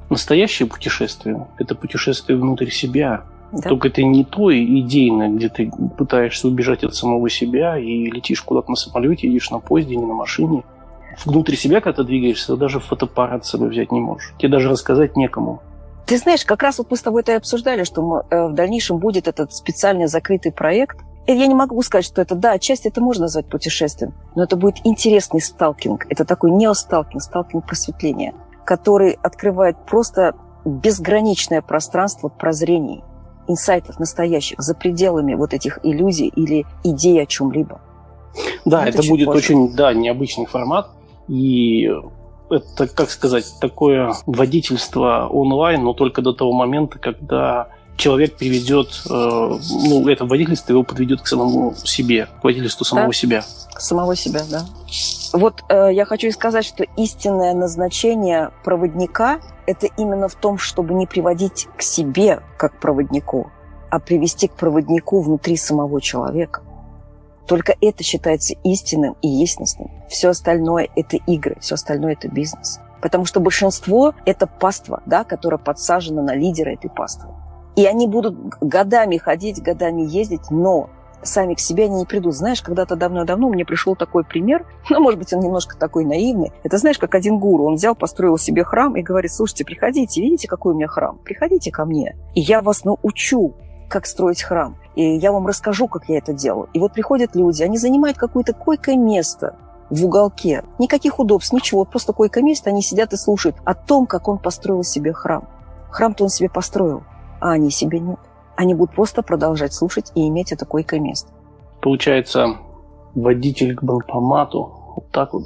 Настоящее 0.09 0.67
путешествие– 0.67 1.47
это 1.59 1.75
путешествие 1.75 2.37
внутрь 2.37 2.69
себя. 2.69 3.23
Да. 3.51 3.69
Только 3.69 3.87
это 3.87 4.03
не 4.03 4.23
то 4.25 4.55
идейное, 4.55 5.29
где 5.29 5.49
ты 5.49 5.71
пытаешься 5.97 6.47
убежать 6.47 6.83
от 6.83 6.95
самого 6.95 7.29
себя 7.29 7.77
и 7.77 8.05
летишь 8.05 8.41
куда-то 8.41 8.71
на 8.71 8.75
самолете, 8.75 9.27
едешь 9.27 9.49
на 9.49 9.59
поезде, 9.59 9.95
не 9.95 10.05
на 10.05 10.13
машине. 10.13 10.63
Внутри 11.25 11.57
себя, 11.57 11.81
когда 11.81 12.03
ты 12.03 12.07
двигаешься, 12.07 12.55
даже 12.55 12.79
фотоаппарат 12.79 13.45
с 13.45 13.49
собой 13.49 13.69
взять 13.69 13.91
не 13.91 13.99
можешь. 13.99 14.33
Тебе 14.37 14.49
даже 14.49 14.69
рассказать 14.69 15.15
некому. 15.15 15.61
Ты 16.05 16.17
знаешь, 16.17 16.43
как 16.45 16.63
раз 16.63 16.79
вот 16.79 16.89
мы 16.89 16.97
с 16.97 17.01
тобой 17.01 17.21
это 17.21 17.33
и 17.33 17.35
обсуждали, 17.35 17.83
что 17.83 18.01
мы, 18.01 18.23
э, 18.29 18.47
в 18.47 18.53
дальнейшем 18.53 18.97
будет 18.97 19.27
этот 19.27 19.53
специальный 19.53 20.07
закрытый 20.07 20.51
проект. 20.51 20.97
И 21.27 21.33
я 21.33 21.45
не 21.45 21.53
могу 21.53 21.79
сказать, 21.83 22.05
что 22.05 22.21
это, 22.21 22.33
да, 22.33 22.53
отчасти 22.53 22.87
это 22.87 23.01
можно 23.01 23.23
назвать 23.23 23.45
путешествием, 23.45 24.13
но 24.35 24.43
это 24.43 24.55
будет 24.55 24.77
интересный 24.83 25.41
сталкинг. 25.41 26.07
Это 26.09 26.25
такой 26.25 26.49
неосталкинг, 26.51 27.21
сталкинг 27.21 27.65
просветления 27.65 28.33
который 28.69 29.17
открывает 29.23 29.83
просто 29.87 30.35
безграничное 30.63 31.63
пространство 31.63 32.29
прозрений, 32.29 33.03
инсайтов 33.47 33.97
настоящих, 33.97 34.59
за 34.61 34.75
пределами 34.75 35.33
вот 35.33 35.55
этих 35.55 35.79
иллюзий 35.81 36.27
или 36.27 36.67
идей 36.83 37.19
о 37.19 37.25
чем-либо. 37.25 37.81
Да, 38.65 38.85
это, 38.85 38.99
это 38.99 39.09
будет 39.09 39.25
позже. 39.25 39.39
очень 39.39 39.75
да, 39.75 39.91
необычный 39.91 40.45
формат. 40.45 40.91
И 41.27 41.91
это, 42.51 42.87
как 42.87 43.09
сказать, 43.09 43.51
такое 43.59 44.13
водительство 44.27 45.27
онлайн, 45.27 45.83
но 45.83 45.93
только 45.93 46.21
до 46.21 46.33
того 46.33 46.53
момента, 46.53 46.99
когда 46.99 47.69
человек 47.99 48.37
приведет, 48.37 49.03
э, 49.07 49.11
ну, 49.11 50.07
это 50.07 50.25
водительство 50.25 50.71
его 50.71 50.83
подведет 50.83 51.21
к 51.21 51.27
самому 51.27 51.75
себе, 51.75 52.27
к 52.41 52.43
водительству 52.43 52.85
самого 52.85 53.07
да? 53.07 53.13
себя. 53.13 53.43
Самого 53.77 54.15
себя, 54.15 54.41
да. 54.49 54.65
Вот 55.33 55.63
э, 55.69 55.89
я 55.93 56.05
хочу 56.05 56.31
сказать, 56.31 56.65
что 56.65 56.85
истинное 56.97 57.53
назначение 57.53 58.51
проводника– 58.63 59.39
это 59.67 59.87
именно 59.97 60.27
в 60.27 60.35
том, 60.35 60.57
чтобы 60.57 60.93
не 60.95 61.05
приводить 61.05 61.67
к 61.77 61.81
себе 61.81 62.41
как 62.57 62.79
проводнику, 62.79 63.51
а 63.91 63.99
привести 63.99 64.47
к 64.47 64.53
проводнику 64.53 65.21
внутри 65.21 65.57
самого 65.57 66.01
человека. 66.01 66.61
Только 67.47 67.75
это 67.81 68.03
считается 68.03 68.55
истинным 68.63 69.17
и 69.21 69.27
естностным. 69.27 69.91
Все 70.09 70.29
остальное– 70.29 70.87
это 70.95 71.17
игры, 71.27 71.57
все 71.59 71.75
остальное– 71.75 72.13
это 72.19 72.29
бизнес. 72.29 72.79
Потому 73.01 73.25
что 73.25 73.39
большинство– 73.39 74.13
это 74.25 74.47
паства, 74.47 75.01
да, 75.05 75.23
которая 75.23 75.57
подсажена 75.57 76.21
на 76.21 76.35
лидера 76.35 76.71
этой 76.71 76.89
паствы. 76.89 77.29
И 77.79 77.85
они 77.85 78.07
будут 78.07 78.37
годами 78.59 79.15
ходить, 79.15 79.63
годами 79.63 80.01
ездить, 80.01 80.51
но 80.51 80.89
сами 81.21 81.53
к 81.53 81.61
себе 81.61 81.85
они 81.85 81.99
не 81.99 82.05
придут. 82.05 82.35
Знаешь, 82.35 82.61
когда-то 82.61 82.97
давно-давно 82.97 83.47
мне 83.47 83.63
пришел 83.63 83.95
такой 83.95 84.25
пример, 84.25 84.65
ну, 84.89 84.99
может 84.99 85.17
быть, 85.17 85.31
он 85.31 85.39
немножко 85.39 85.77
такой 85.77 86.03
наивный. 86.03 86.51
Это 86.63 86.77
знаешь, 86.77 86.99
как 86.99 87.15
один 87.15 87.39
гуру, 87.39 87.63
он 87.63 87.75
взял, 87.75 87.95
построил 87.95 88.37
себе 88.37 88.65
храм 88.65 88.97
и 88.97 89.01
говорит, 89.01 89.31
слушайте, 89.31 89.63
приходите, 89.63 90.19
видите, 90.19 90.49
какой 90.49 90.73
у 90.73 90.75
меня 90.75 90.89
храм? 90.89 91.19
Приходите 91.23 91.71
ко 91.71 91.85
мне, 91.85 92.17
и 92.35 92.41
я 92.41 92.61
вас 92.61 92.83
научу, 92.83 93.53
как 93.87 94.07
строить 94.07 94.43
храм. 94.43 94.75
И 94.95 95.15
я 95.15 95.31
вам 95.31 95.47
расскажу, 95.47 95.87
как 95.87 96.09
я 96.09 96.17
это 96.17 96.33
делаю. 96.33 96.67
И 96.73 96.79
вот 96.79 96.91
приходят 96.91 97.33
люди, 97.33 97.63
они 97.63 97.77
занимают 97.77 98.17
какое-то 98.17 98.51
койкое 98.51 98.97
место 98.97 99.55
в 99.89 100.03
уголке. 100.03 100.65
Никаких 100.79 101.17
удобств, 101.17 101.53
ничего, 101.53 101.85
просто 101.85 102.11
койко-место, 102.11 102.71
они 102.71 102.81
сидят 102.81 103.13
и 103.13 103.15
слушают 103.15 103.55
о 103.63 103.73
том, 103.73 104.05
как 104.05 104.27
он 104.27 104.37
построил 104.37 104.83
себе 104.83 105.13
храм. 105.13 105.47
Храм-то 105.91 106.25
он 106.25 106.29
себе 106.29 106.49
построил, 106.49 107.03
а 107.39 107.51
они 107.51 107.71
себе 107.71 107.99
нет 107.99 108.19
они 108.59 108.73
будут 108.73 108.93
просто 108.93 109.23
продолжать 109.23 109.73
слушать 109.73 110.11
и 110.15 110.27
иметь 110.27 110.51
это 110.51 110.65
койко-место. 110.65 111.31
Получается, 111.79 112.57
водитель 113.15 113.73
к 113.73 113.81
банкомату, 113.81 114.73
вот 114.95 115.09
так 115.11 115.33
вот. 115.33 115.45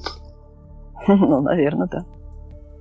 Ну, 1.07 1.39
наверное, 1.41 1.88
да. 1.91 2.05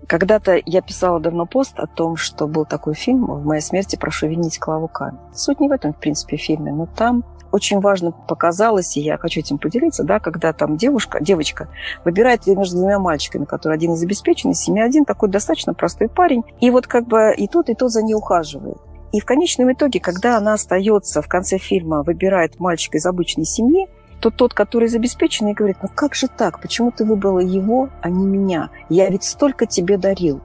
Когда-то 0.06 0.58
я 0.64 0.80
писала 0.80 1.20
давно 1.20 1.44
пост 1.44 1.78
о 1.78 1.86
том, 1.86 2.16
что 2.16 2.48
был 2.48 2.64
такой 2.64 2.94
фильм 2.94 3.26
«В 3.26 3.44
моей 3.44 3.60
смерти 3.60 3.96
прошу 3.96 4.26
винить 4.26 4.58
Клаву 4.58 4.88
Ками». 4.88 5.18
Суть 5.34 5.60
не 5.60 5.68
в 5.68 5.72
этом, 5.72 5.92
в 5.92 5.98
принципе, 5.98 6.38
фильме, 6.38 6.72
но 6.72 6.86
там 6.86 7.24
очень 7.50 7.80
важно 7.80 8.12
показалось, 8.12 8.96
и 8.96 9.02
я 9.02 9.18
хочу 9.18 9.40
этим 9.40 9.58
поделиться, 9.58 10.02
да, 10.02 10.18
когда 10.18 10.54
там 10.54 10.78
девушка, 10.78 11.22
девочка 11.22 11.68
выбирает 12.06 12.46
между 12.46 12.78
двумя 12.78 12.98
мальчиками, 12.98 13.44
который 13.44 13.74
один 13.74 13.92
из 13.92 14.02
обеспеченной 14.02 14.54
семьи, 14.54 14.82
один 14.82 15.04
такой 15.04 15.28
достаточно 15.28 15.74
простой 15.74 16.08
парень, 16.08 16.42
и 16.60 16.70
вот 16.70 16.86
как 16.86 17.06
бы 17.06 17.34
и 17.36 17.46
тот, 17.48 17.68
и 17.68 17.74
тот 17.74 17.90
за 17.90 18.02
ней 18.02 18.14
ухаживает. 18.14 18.78
И 19.12 19.20
в 19.20 19.26
конечном 19.26 19.70
итоге, 19.72 20.00
когда 20.00 20.38
она 20.38 20.54
остается 20.54 21.20
в 21.20 21.28
конце 21.28 21.58
фильма, 21.58 22.02
выбирает 22.02 22.58
мальчика 22.58 22.96
из 22.96 23.04
обычной 23.04 23.44
семьи, 23.44 23.88
то 24.20 24.30
тот, 24.30 24.54
который 24.54 24.88
из 24.88 24.94
обеспеченной, 24.94 25.52
говорит, 25.52 25.78
ну 25.82 25.88
как 25.94 26.14
же 26.14 26.28
так, 26.28 26.60
почему 26.60 26.90
ты 26.90 27.04
выбрала 27.04 27.40
его, 27.40 27.90
а 28.00 28.08
не 28.08 28.24
меня? 28.24 28.70
Я 28.88 29.10
ведь 29.10 29.24
столько 29.24 29.66
тебе 29.66 29.98
дарил. 29.98 30.40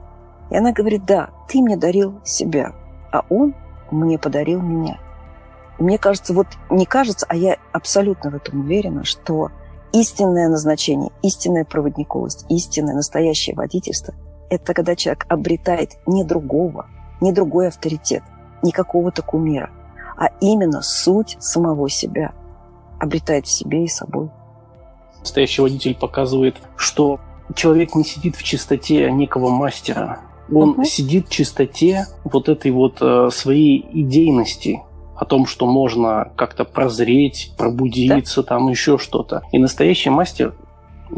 И 0.50 0.56
она 0.56 0.72
говорит, 0.72 1.06
да, 1.06 1.30
ты 1.48 1.60
мне 1.60 1.76
дарил 1.76 2.20
себя, 2.24 2.74
а 3.10 3.24
он 3.30 3.54
мне 3.90 4.18
подарил 4.18 4.60
меня. 4.60 4.98
мне 5.78 5.96
кажется, 5.96 6.34
вот 6.34 6.48
не 6.70 6.84
кажется, 6.84 7.24
а 7.28 7.36
я 7.36 7.56
абсолютно 7.72 8.30
в 8.30 8.34
этом 8.34 8.60
уверена, 8.60 9.04
что 9.04 9.50
истинное 9.92 10.48
назначение, 10.48 11.10
истинная 11.22 11.64
проводниковость, 11.64 12.44
истинное 12.50 12.94
настоящее 12.94 13.56
водительство– 13.56 14.14
это 14.50 14.74
когда 14.74 14.94
человек 14.96 15.24
обретает 15.28 15.92
не 16.06 16.24
другого, 16.24 16.86
не 17.22 17.32
другой 17.32 17.68
авторитет– 17.68 18.22
не 18.62 18.72
какого-то 18.72 19.22
кумира, 19.22 19.70
а 20.16 20.28
именно 20.40 20.82
суть 20.82 21.36
самого 21.40 21.88
себя 21.88 22.32
обретает 22.98 23.46
в 23.46 23.50
себе 23.50 23.84
и 23.84 23.88
собой. 23.88 24.30
Настоящий 25.20 25.62
водитель 25.62 25.94
показывает, 25.94 26.56
что 26.76 27.20
человек 27.54 27.94
не 27.94 28.04
сидит 28.04 28.36
в 28.36 28.42
чистоте 28.42 29.10
некого 29.10 29.50
мастера. 29.50 30.20
Он 30.52 30.70
угу. 30.70 30.84
сидит 30.84 31.28
в 31.28 31.30
чистоте 31.30 32.06
вот 32.24 32.48
этой 32.48 32.70
вот 32.70 32.98
э, 33.00 33.28
своей 33.30 33.86
идейности, 33.92 34.80
о 35.18 35.24
том, 35.24 35.46
что 35.46 35.66
можно 35.66 36.30
как-то 36.36 36.64
прозреть, 36.64 37.52
пробудиться, 37.58 38.42
да? 38.42 38.48
там 38.48 38.68
еще 38.68 38.98
что-то. 38.98 39.42
И 39.50 39.58
настоящий 39.58 40.10
мастер 40.10 40.54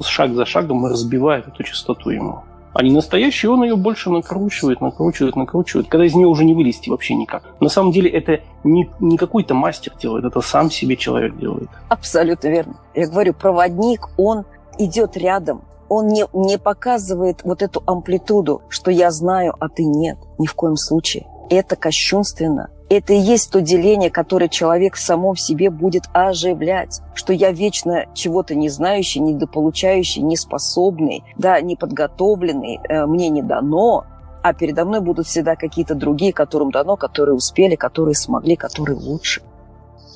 шаг 0.03 0.33
за 0.33 0.47
шагом 0.47 0.87
разбивает 0.87 1.49
эту 1.49 1.63
чистоту 1.65 2.09
ему. 2.09 2.43
А 2.73 2.83
не 2.83 2.93
настоящий, 2.93 3.49
он 3.49 3.65
ее 3.65 3.77
больше 3.77 4.11
накручивает, 4.11 4.81
накручивает, 4.81 5.37
накручивает, 5.37 5.89
когда 5.89 6.07
из 6.07 6.15
нее 6.15 6.27
уже 6.27 6.45
не 6.45 6.55
вылезти 6.55 6.89
вообще 6.89 7.15
никак. 7.15 7.43
На 7.61 7.69
самом 7.69 7.93
деле 7.93 8.11
это 8.11 8.41
не, 8.65 8.89
не 9.01 9.17
какой-то 9.17 9.55
мастер 9.55 9.93
делает, 10.01 10.25
это 10.25 10.41
сам 10.41 10.71
себе 10.71 10.97
человек 10.97 11.37
делает. 11.37 11.69
Абсолютно 11.89 12.49
верно. 12.49 12.77
Я 12.95 13.09
говорю, 13.09 13.35
проводник, 13.35 14.09
он 14.17 14.45
идет 14.79 15.17
рядом, 15.17 15.63
он 15.89 16.07
не, 16.09 16.25
не 16.33 16.59
показывает 16.59 17.41
вот 17.43 17.63
эту 17.63 17.83
амплитуду, 17.87 18.63
что 18.69 18.91
я 18.91 19.11
знаю, 19.11 19.55
а 19.59 19.69
ты 19.69 19.85
нет. 19.85 20.19
Ни 20.39 20.47
в 20.47 20.55
коем 20.55 20.77
случае. 20.77 21.27
Это 21.51 21.75
кощунственно 21.75 22.71
это 22.91 23.13
и 23.13 23.19
есть 23.19 23.51
то 23.53 23.61
деление, 23.61 24.11
которое 24.11 24.49
человек 24.49 24.97
в 24.97 25.01
самом 25.01 25.37
себе 25.37 25.71
будет 25.71 26.05
оживлять, 26.13 27.01
что 27.15 27.33
я 27.33 27.53
вечно 27.53 28.07
чего-то 28.15 28.57
не 28.57 28.69
знающий, 28.69 29.21
недополучающий, 29.21 30.23
неспособный, 30.23 31.23
да, 31.39 31.61
неподготовленный, 31.61 32.81
э, 32.89 33.07
мне 33.07 33.29
не 33.29 33.43
дано, 33.43 34.07
а 34.43 34.53
передо 34.55 34.85
мной 34.85 35.01
будут 35.01 35.29
всегда 35.29 35.55
какие-то 35.55 35.95
другие, 35.95 36.33
которым 36.33 36.73
дано, 36.73 36.97
которые 36.97 37.37
успели, 37.37 37.77
которые 37.77 38.17
смогли, 38.17 38.57
которые 38.57 38.97
лучше. 38.97 39.43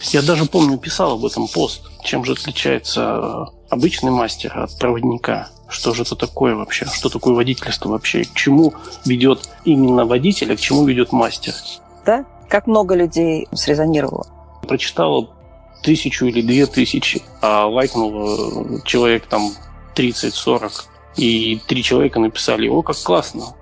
Я 0.00 0.22
даже 0.22 0.44
помню, 0.44 0.76
писал 0.76 1.12
об 1.12 1.24
этом 1.24 1.46
пост. 1.46 1.88
Чем 2.02 2.24
же 2.24 2.32
отличается 2.32 3.46
обычный 3.70 4.10
мастер 4.10 4.58
от 4.58 4.76
проводника? 4.78 5.48
Что 5.68 5.94
же 5.94 6.02
это 6.02 6.16
такое 6.16 6.56
вообще? 6.56 6.86
Что 6.86 7.08
такое 7.08 7.34
водительство 7.34 7.90
вообще? 7.90 8.24
К 8.24 8.34
чему 8.34 8.74
ведет 9.04 9.48
именно 9.64 10.04
водитель, 10.04 10.52
а 10.52 10.56
к 10.56 10.60
чему 10.60 10.84
ведет 10.84 11.12
мастер? 11.12 11.54
Да, 12.04 12.24
как 12.48 12.66
много 12.66 12.94
людей 12.94 13.48
срезонировало? 13.52 14.26
Прочитала 14.66 15.28
тысячу 15.82 16.26
или 16.26 16.42
две 16.42 16.66
тысячи, 16.66 17.22
а 17.40 17.66
лайкнуло 17.66 18.80
человек 18.84 19.26
там 19.26 19.50
30-40. 19.94 20.70
И 21.16 21.60
три 21.68 21.82
человека 21.82 22.18
написали, 22.18 22.68
о, 22.68 22.82
как 22.82 22.96
классно. 22.96 23.54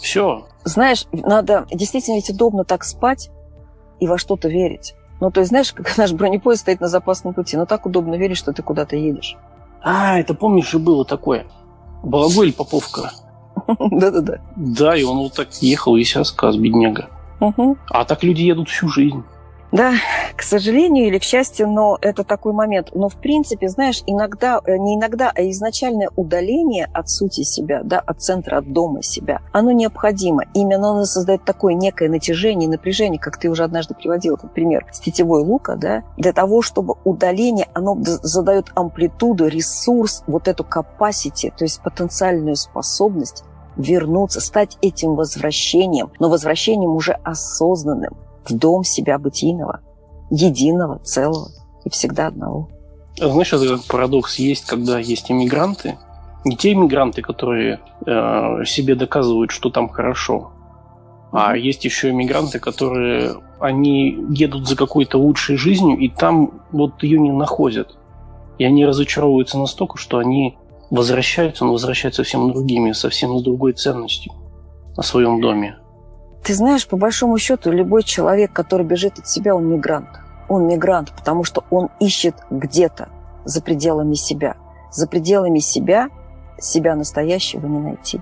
Все. 0.00 0.46
Знаешь, 0.62 1.06
надо 1.12 1.66
действительно 1.72 2.16
ведь 2.16 2.30
удобно 2.30 2.64
так 2.64 2.84
спать 2.84 3.30
и 3.98 4.06
во 4.06 4.18
что-то 4.18 4.48
верить. 4.48 4.94
Ну, 5.20 5.30
то 5.30 5.40
есть, 5.40 5.48
знаешь, 5.48 5.72
как 5.72 5.96
наш 5.96 6.12
бронепоезд 6.12 6.62
стоит 6.62 6.80
на 6.80 6.88
запасном 6.88 7.34
пути, 7.34 7.56
но 7.56 7.66
так 7.66 7.86
удобно 7.86 8.14
верить, 8.14 8.36
что 8.36 8.52
ты 8.52 8.62
куда-то 8.62 8.96
едешь. 8.96 9.36
А, 9.82 10.18
это 10.18 10.34
помнишь 10.34 10.70
же 10.70 10.78
было 10.78 11.04
такое? 11.04 11.46
Балагой 12.02 12.48
или 12.48 12.52
Поповка? 12.52 13.12
Да-да-да. 13.66 14.40
Да, 14.56 14.96
и 14.96 15.02
он 15.02 15.18
вот 15.18 15.34
так 15.34 15.48
ехал, 15.62 15.96
весь 15.96 16.14
рассказ, 16.16 16.56
бедняга. 16.56 17.08
А 17.90 18.04
так 18.04 18.22
люди 18.22 18.42
едут 18.42 18.68
всю 18.68 18.88
жизнь. 18.88 19.24
Да, 19.74 19.94
к 20.36 20.42
сожалению 20.42 21.08
или 21.08 21.18
к 21.18 21.24
счастью, 21.24 21.68
но 21.68 21.98
это 22.00 22.22
такой 22.22 22.52
момент. 22.52 22.90
Но 22.94 23.08
в 23.08 23.16
принципе, 23.16 23.68
знаешь, 23.68 24.04
иногда, 24.06 24.60
э, 24.64 24.76
не 24.76 24.94
иногда, 24.94 25.32
а 25.34 25.42
изначальное 25.50 26.10
удаление 26.14 26.88
от 26.94 27.08
сути 27.08 27.42
себя, 27.42 27.80
да, 27.82 27.98
от 27.98 28.22
центра, 28.22 28.58
от 28.58 28.72
дома 28.72 29.02
себя, 29.02 29.40
оно 29.50 29.72
необходимо. 29.72 30.44
Именно 30.54 30.92
оно 30.92 31.04
создает 31.06 31.44
такое 31.44 31.74
некое 31.74 32.08
натяжение, 32.08 32.68
напряжение, 32.68 33.18
как 33.18 33.36
ты 33.36 33.50
уже 33.50 33.64
однажды 33.64 33.94
приводил 33.94 34.36
этот 34.36 34.54
пример 34.54 34.86
с 34.92 35.00
тетевой 35.00 35.42
лука, 35.42 35.74
да, 35.74 36.04
для 36.16 36.32
того, 36.32 36.62
чтобы 36.62 36.94
удаление, 37.02 37.66
оно 37.74 37.98
задает 38.00 38.66
амплитуду, 38.76 39.48
ресурс, 39.48 40.22
вот 40.28 40.46
эту 40.46 40.62
capacity, 40.62 41.52
то 41.56 41.64
есть 41.64 41.82
потенциальную 41.82 42.54
способность 42.54 43.42
вернуться, 43.76 44.40
стать 44.40 44.78
этим 44.82 45.14
возвращением, 45.14 46.10
но 46.20 46.28
возвращением 46.28 46.90
уже 46.90 47.12
осознанным, 47.12 48.16
в 48.44 48.52
дом 48.52 48.84
себя 48.84 49.18
бытийного, 49.18 49.80
единого, 50.30 50.98
целого 51.00 51.48
и 51.84 51.90
всегда 51.90 52.28
одного. 52.28 52.68
А 53.20 53.28
знаешь, 53.28 53.52
это 53.52 53.76
как 53.76 53.84
парадокс 53.86 54.36
есть, 54.36 54.66
когда 54.66 54.98
есть 54.98 55.30
иммигранты, 55.30 55.96
не 56.44 56.56
те 56.56 56.72
иммигранты, 56.72 57.22
которые 57.22 57.80
э, 58.06 58.64
себе 58.66 58.94
доказывают, 58.94 59.50
что 59.50 59.70
там 59.70 59.88
хорошо, 59.88 60.50
а 61.32 61.56
есть 61.56 61.84
еще 61.84 62.10
иммигранты, 62.10 62.60
которые 62.60 63.34
они 63.58 64.16
едут 64.30 64.68
за 64.68 64.76
какой-то 64.76 65.18
лучшей 65.18 65.56
жизнью, 65.56 65.98
и 65.98 66.08
там 66.08 66.62
вот 66.70 67.02
ее 67.02 67.18
не 67.18 67.32
находят. 67.32 67.96
И 68.58 68.64
они 68.64 68.86
разочаровываются 68.86 69.58
настолько, 69.58 69.98
что 69.98 70.18
они 70.18 70.56
возвращаются, 70.94 71.64
но 71.64 71.72
возвращаются 71.72 72.22
совсем 72.22 72.52
другими, 72.52 72.92
совсем 72.92 73.38
с 73.38 73.42
другой 73.42 73.72
ценностью 73.72 74.32
о 74.96 75.02
своем 75.02 75.40
доме. 75.40 75.76
Ты 76.42 76.54
знаешь, 76.54 76.86
по 76.86 76.96
большому 76.96 77.38
счету, 77.38 77.70
любой 77.70 78.02
человек, 78.02 78.52
который 78.52 78.84
бежит 78.84 79.18
от 79.18 79.26
себя, 79.26 79.54
он 79.54 79.66
мигрант. 79.66 80.08
Он 80.48 80.66
мигрант, 80.66 81.12
потому 81.16 81.42
что 81.42 81.64
он 81.70 81.88
ищет 82.00 82.36
где-то 82.50 83.08
за 83.44 83.62
пределами 83.62 84.14
себя. 84.14 84.56
За 84.90 85.08
пределами 85.08 85.58
себя 85.58 86.10
себя 86.58 86.94
настоящего 86.94 87.66
не 87.66 87.78
найти. 87.78 88.20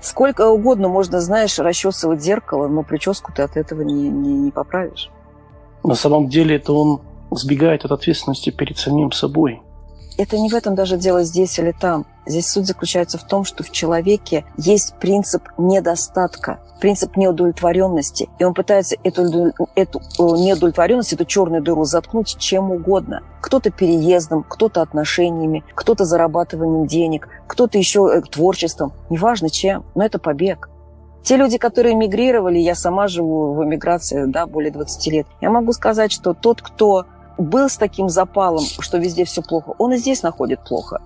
Сколько 0.00 0.48
угодно 0.48 0.88
можно, 0.88 1.20
знаешь, 1.20 1.58
расчесывать 1.58 2.20
зеркало, 2.20 2.66
но 2.66 2.82
прическу 2.82 3.32
ты 3.32 3.42
от 3.42 3.56
этого 3.56 3.82
не, 3.82 4.10
не, 4.10 4.34
не 4.34 4.50
поправишь. 4.50 5.10
На 5.84 5.94
самом 5.94 6.28
деле 6.28 6.56
это 6.56 6.72
он 6.72 7.00
сбегает 7.30 7.84
от 7.84 7.92
ответственности 7.92 8.50
перед 8.50 8.76
самим 8.76 9.12
собой 9.12 9.62
это 10.18 10.38
не 10.38 10.48
в 10.48 10.54
этом 10.54 10.74
даже 10.74 10.96
дело 10.96 11.24
здесь 11.24 11.58
или 11.58 11.72
там. 11.72 12.06
Здесь 12.24 12.48
суть 12.48 12.66
заключается 12.66 13.18
в 13.18 13.24
том, 13.24 13.44
что 13.44 13.64
в 13.64 13.70
человеке 13.70 14.44
есть 14.56 14.94
принцип 15.00 15.48
недостатка, 15.58 16.60
принцип 16.80 17.16
неудовлетворенности. 17.16 18.28
И 18.38 18.44
он 18.44 18.54
пытается 18.54 18.96
эту, 19.02 19.52
эту 19.74 19.98
э, 19.98 20.02
неудовлетворенность, 20.18 21.12
эту 21.12 21.24
черную 21.24 21.62
дыру 21.62 21.84
заткнуть 21.84 22.36
чем 22.38 22.70
угодно. 22.70 23.22
Кто-то 23.40 23.70
переездом, 23.70 24.44
кто-то 24.48 24.82
отношениями, 24.82 25.64
кто-то 25.74 26.04
зарабатыванием 26.04 26.86
денег, 26.86 27.28
кто-то 27.48 27.76
еще 27.76 28.08
э, 28.14 28.20
творчеством. 28.22 28.92
Неважно 29.10 29.50
чем, 29.50 29.84
но 29.96 30.04
это 30.04 30.20
побег. 30.20 30.68
Те 31.24 31.36
люди, 31.36 31.58
которые 31.58 31.94
мигрировали, 31.94 32.58
я 32.58 32.74
сама 32.74 33.06
живу 33.06 33.54
в 33.54 33.64
эмиграции 33.64 34.24
да, 34.26 34.46
более 34.46 34.72
20 34.72 35.06
лет, 35.12 35.26
я 35.40 35.50
могу 35.50 35.72
сказать, 35.72 36.10
что 36.10 36.34
тот, 36.34 36.62
кто 36.62 37.06
был 37.42 37.68
с 37.68 37.76
таким 37.76 38.08
запалом, 38.08 38.64
что 38.64 38.98
везде 38.98 39.24
все 39.24 39.42
плохо, 39.42 39.74
он 39.78 39.92
и 39.92 39.96
здесь 39.96 40.22
находит 40.22 40.60
плохо. 40.64 41.00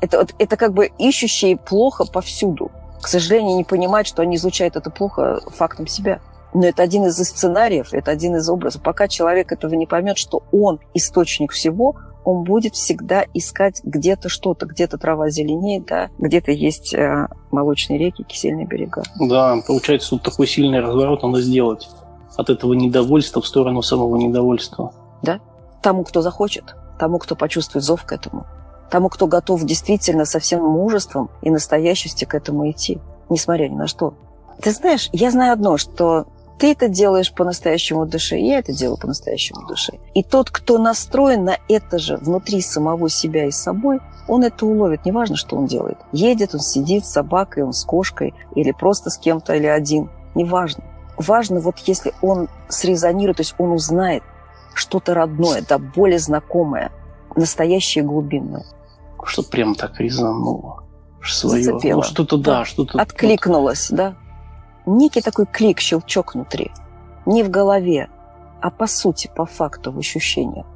Это, 0.00 0.26
это 0.38 0.56
как 0.56 0.72
бы 0.72 0.90
ищущие 0.98 1.56
плохо 1.56 2.04
повсюду. 2.04 2.70
К 3.00 3.08
сожалению, 3.08 3.56
не 3.56 3.64
понимать, 3.64 4.06
что 4.06 4.22
они 4.22 4.36
изучают 4.36 4.76
это 4.76 4.90
плохо 4.90 5.40
фактом 5.54 5.86
себя. 5.86 6.20
Но 6.52 6.66
это 6.66 6.82
один 6.82 7.04
из 7.06 7.16
сценариев, 7.16 7.92
это 7.92 8.10
один 8.10 8.36
из 8.36 8.48
образов. 8.48 8.82
Пока 8.82 9.08
человек 9.08 9.50
этого 9.50 9.74
не 9.74 9.86
поймет, 9.86 10.18
что 10.18 10.44
он 10.52 10.78
источник 10.94 11.52
всего, 11.52 11.96
он 12.24 12.44
будет 12.44 12.74
всегда 12.74 13.24
искать 13.34 13.80
где-то 13.84 14.28
что-то, 14.28 14.66
где-то 14.66 14.96
трава 14.96 15.30
зеленеет, 15.30 15.86
да, 15.86 16.10
где-то 16.18 16.52
есть 16.52 16.94
э, 16.94 17.28
молочные 17.50 17.98
реки, 17.98 18.22
кисельные 18.22 18.66
берега. 18.66 19.02
Да, 19.20 19.56
получается, 19.66 20.10
тут 20.10 20.22
такой 20.22 20.46
сильный 20.46 20.80
разворот 20.80 21.22
надо 21.22 21.42
сделать 21.42 21.88
от 22.36 22.50
этого 22.50 22.72
недовольства 22.72 23.42
в 23.42 23.46
сторону 23.46 23.82
самого 23.82 24.16
недовольства. 24.16 24.92
Да, 25.22 25.40
тому, 25.84 26.02
кто 26.02 26.22
захочет, 26.22 26.74
тому, 26.98 27.18
кто 27.18 27.36
почувствует 27.36 27.84
зов 27.84 28.04
к 28.04 28.12
этому, 28.12 28.46
тому, 28.90 29.10
кто 29.10 29.26
готов 29.26 29.62
действительно 29.64 30.24
со 30.24 30.38
всем 30.38 30.64
мужеством 30.64 31.30
и 31.42 31.50
настоящестью 31.50 32.26
к 32.26 32.34
этому 32.34 32.70
идти, 32.70 33.00
несмотря 33.28 33.68
ни 33.68 33.74
на 33.74 33.86
что. 33.86 34.14
Ты 34.62 34.70
знаешь, 34.70 35.10
я 35.12 35.30
знаю 35.30 35.52
одно, 35.52 35.76
что 35.76 36.26
ты 36.58 36.72
это 36.72 36.88
делаешь 36.88 37.34
по-настоящему 37.34 38.06
душе, 38.06 38.40
я 38.40 38.60
это 38.60 38.72
делаю 38.72 38.96
по-настоящему 38.96 39.66
душе. 39.66 39.98
И 40.14 40.22
тот, 40.22 40.50
кто 40.50 40.78
настроен 40.78 41.44
на 41.44 41.58
это 41.68 41.98
же 41.98 42.16
внутри 42.16 42.62
самого 42.62 43.10
себя 43.10 43.44
и 43.44 43.50
собой, 43.50 44.00
он 44.26 44.42
это 44.42 44.64
уловит, 44.64 45.04
неважно, 45.04 45.36
что 45.36 45.56
он 45.56 45.66
делает. 45.66 45.98
Едет, 46.12 46.54
он 46.54 46.60
сидит 46.60 47.04
с 47.04 47.12
собакой, 47.12 47.62
он 47.62 47.74
с 47.74 47.84
кошкой, 47.84 48.32
или 48.54 48.72
просто 48.72 49.10
с 49.10 49.18
кем-то, 49.18 49.54
или 49.54 49.66
один. 49.66 50.08
Неважно. 50.34 50.82
Важно, 51.18 51.60
вот 51.60 51.78
если 51.80 52.14
он 52.22 52.48
срезонирует, 52.70 53.36
то 53.36 53.42
есть 53.42 53.54
он 53.58 53.72
узнает, 53.72 54.22
что-то 54.74 55.14
родное, 55.14 55.64
да, 55.68 55.78
более 55.78 56.18
знакомое, 56.18 56.92
настоящее 57.36 58.04
глубинное. 58.04 58.64
Что 59.24 59.42
прям 59.42 59.74
так 59.74 60.00
резануло 60.00 60.84
свое. 61.22 61.62
Зацепило. 61.62 61.96
Ну, 61.96 62.02
что-то, 62.02 62.36
да, 62.36 62.58
да 62.58 62.64
что-то... 62.64 63.00
Откликнулось, 63.00 63.88
да. 63.90 64.16
Некий 64.86 65.22
такой 65.22 65.46
клик, 65.46 65.80
щелчок 65.80 66.34
внутри. 66.34 66.70
Не 67.26 67.42
в 67.42 67.50
голове, 67.50 68.08
а 68.60 68.70
по 68.70 68.86
сути, 68.86 69.30
по 69.34 69.46
факту, 69.46 69.92
в 69.92 69.98
ощущениях. 69.98 70.66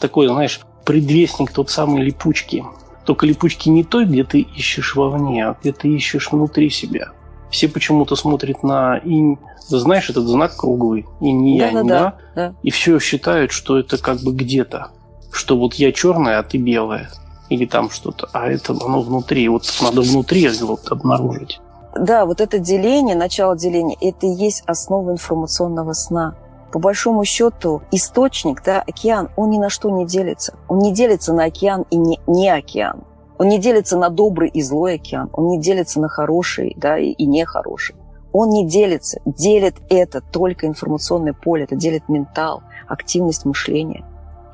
Такой, 0.00 0.28
знаешь, 0.28 0.60
предвестник 0.84 1.52
тот 1.52 1.70
самый 1.70 2.02
липучки. 2.02 2.64
Только 3.04 3.26
липучки 3.26 3.68
не 3.68 3.84
той, 3.84 4.04
где 4.04 4.22
ты 4.22 4.40
ищешь 4.40 4.94
вовне, 4.94 5.46
а 5.46 5.56
где 5.60 5.72
ты 5.72 5.88
ищешь 5.88 6.30
внутри 6.30 6.70
себя. 6.70 7.12
Все 7.50 7.68
почему-то 7.68 8.16
смотрят 8.16 8.62
на 8.62 8.98
инь, 8.98 9.38
знаешь, 9.68 10.10
этот 10.10 10.26
знак 10.26 10.56
круглый, 10.56 11.06
инь 11.20 11.48
янь, 11.56 11.74
да, 11.74 11.82
да, 11.82 12.14
да, 12.34 12.54
и 12.62 12.70
все 12.70 12.98
считают, 12.98 13.52
что 13.52 13.78
это 13.78 13.98
как 13.98 14.20
бы 14.20 14.32
где-то. 14.32 14.88
Что 15.32 15.56
вот 15.58 15.74
я 15.74 15.92
черная, 15.92 16.38
а 16.38 16.42
ты 16.42 16.58
белая. 16.58 17.10
Или 17.48 17.64
там 17.64 17.90
что-то. 17.90 18.28
А 18.32 18.48
это 18.48 18.72
оно 18.72 19.00
внутри. 19.00 19.48
Вот 19.48 19.64
надо 19.80 20.02
внутри 20.02 20.48
вот 20.60 20.90
обнаружить. 20.90 21.60
Да, 21.98 22.26
вот 22.26 22.40
это 22.40 22.58
деление, 22.58 23.16
начало 23.16 23.56
деления, 23.56 23.96
это 24.00 24.26
и 24.26 24.30
есть 24.30 24.62
основа 24.66 25.10
информационного 25.10 25.94
сна. 25.94 26.34
По 26.72 26.78
большому 26.78 27.24
счету, 27.24 27.82
источник, 27.90 28.62
да, 28.62 28.82
океан, 28.86 29.30
он 29.36 29.50
ни 29.50 29.58
на 29.58 29.70
что 29.70 29.90
не 29.90 30.04
делится. 30.06 30.54
Он 30.68 30.78
не 30.80 30.92
делится 30.92 31.32
на 31.32 31.44
океан 31.44 31.86
и 31.90 31.96
не, 31.96 32.20
не 32.26 32.50
океан. 32.50 33.04
Он 33.38 33.48
не 33.48 33.58
делится 33.58 33.96
на 33.96 34.08
добрый 34.08 34.48
и 34.48 34.62
злой 34.62 34.96
океан, 34.96 35.30
он 35.32 35.48
не 35.48 35.60
делится 35.60 36.00
на 36.00 36.08
хороший 36.08 36.74
да, 36.76 36.98
и, 36.98 37.10
и 37.10 37.26
нехороший. 37.26 37.94
Он 38.32 38.50
не 38.50 38.66
делится. 38.66 39.20
Делит 39.24 39.76
это 39.88 40.20
только 40.20 40.66
информационное 40.66 41.32
поле, 41.32 41.64
это 41.64 41.76
делит 41.76 42.08
ментал, 42.08 42.62
активность 42.86 43.44
мышления. 43.44 44.04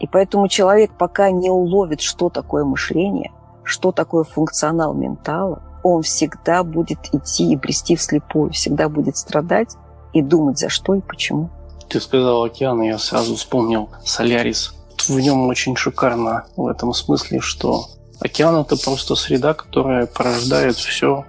И 0.01 0.07
поэтому 0.07 0.49
человек 0.49 0.93
пока 0.99 1.31
не 1.31 1.51
уловит, 1.51 2.01
что 2.01 2.29
такое 2.29 2.65
мышление, 2.65 3.33
что 3.63 3.91
такое 3.91 4.25
функционал 4.25 4.95
ментала, 4.95 5.63
он 5.83 6.03
всегда 6.03 6.63
будет 6.63 6.99
идти 7.13 7.53
и 7.53 7.57
брести 7.57 7.97
вслепую, 7.97 8.53
всегда 8.53 8.89
будет 8.89 9.17
страдать 9.17 9.77
и 10.13 10.23
думать, 10.23 10.59
за 10.59 10.69
что 10.69 10.95
и 10.95 11.01
почему. 11.01 11.51
Ты 11.89 12.01
сказал 12.01 12.45
океан, 12.45 12.83
и 12.83 12.89
я 12.89 12.99
сразу 12.99 13.37
вспомнил 13.37 13.91
Солярис. 14.05 14.75
В 15.09 15.19
нем 15.21 15.47
очень 15.49 15.77
шикарно 15.77 16.45
в 16.57 16.67
этом 16.67 16.93
смысле, 16.95 17.41
что 17.41 17.87
Океан– 18.21 18.57
это 18.61 18.77
просто 18.77 19.15
среда, 19.15 19.55
которая 19.55 20.07
порождает 20.07 20.77
все, 20.77 21.25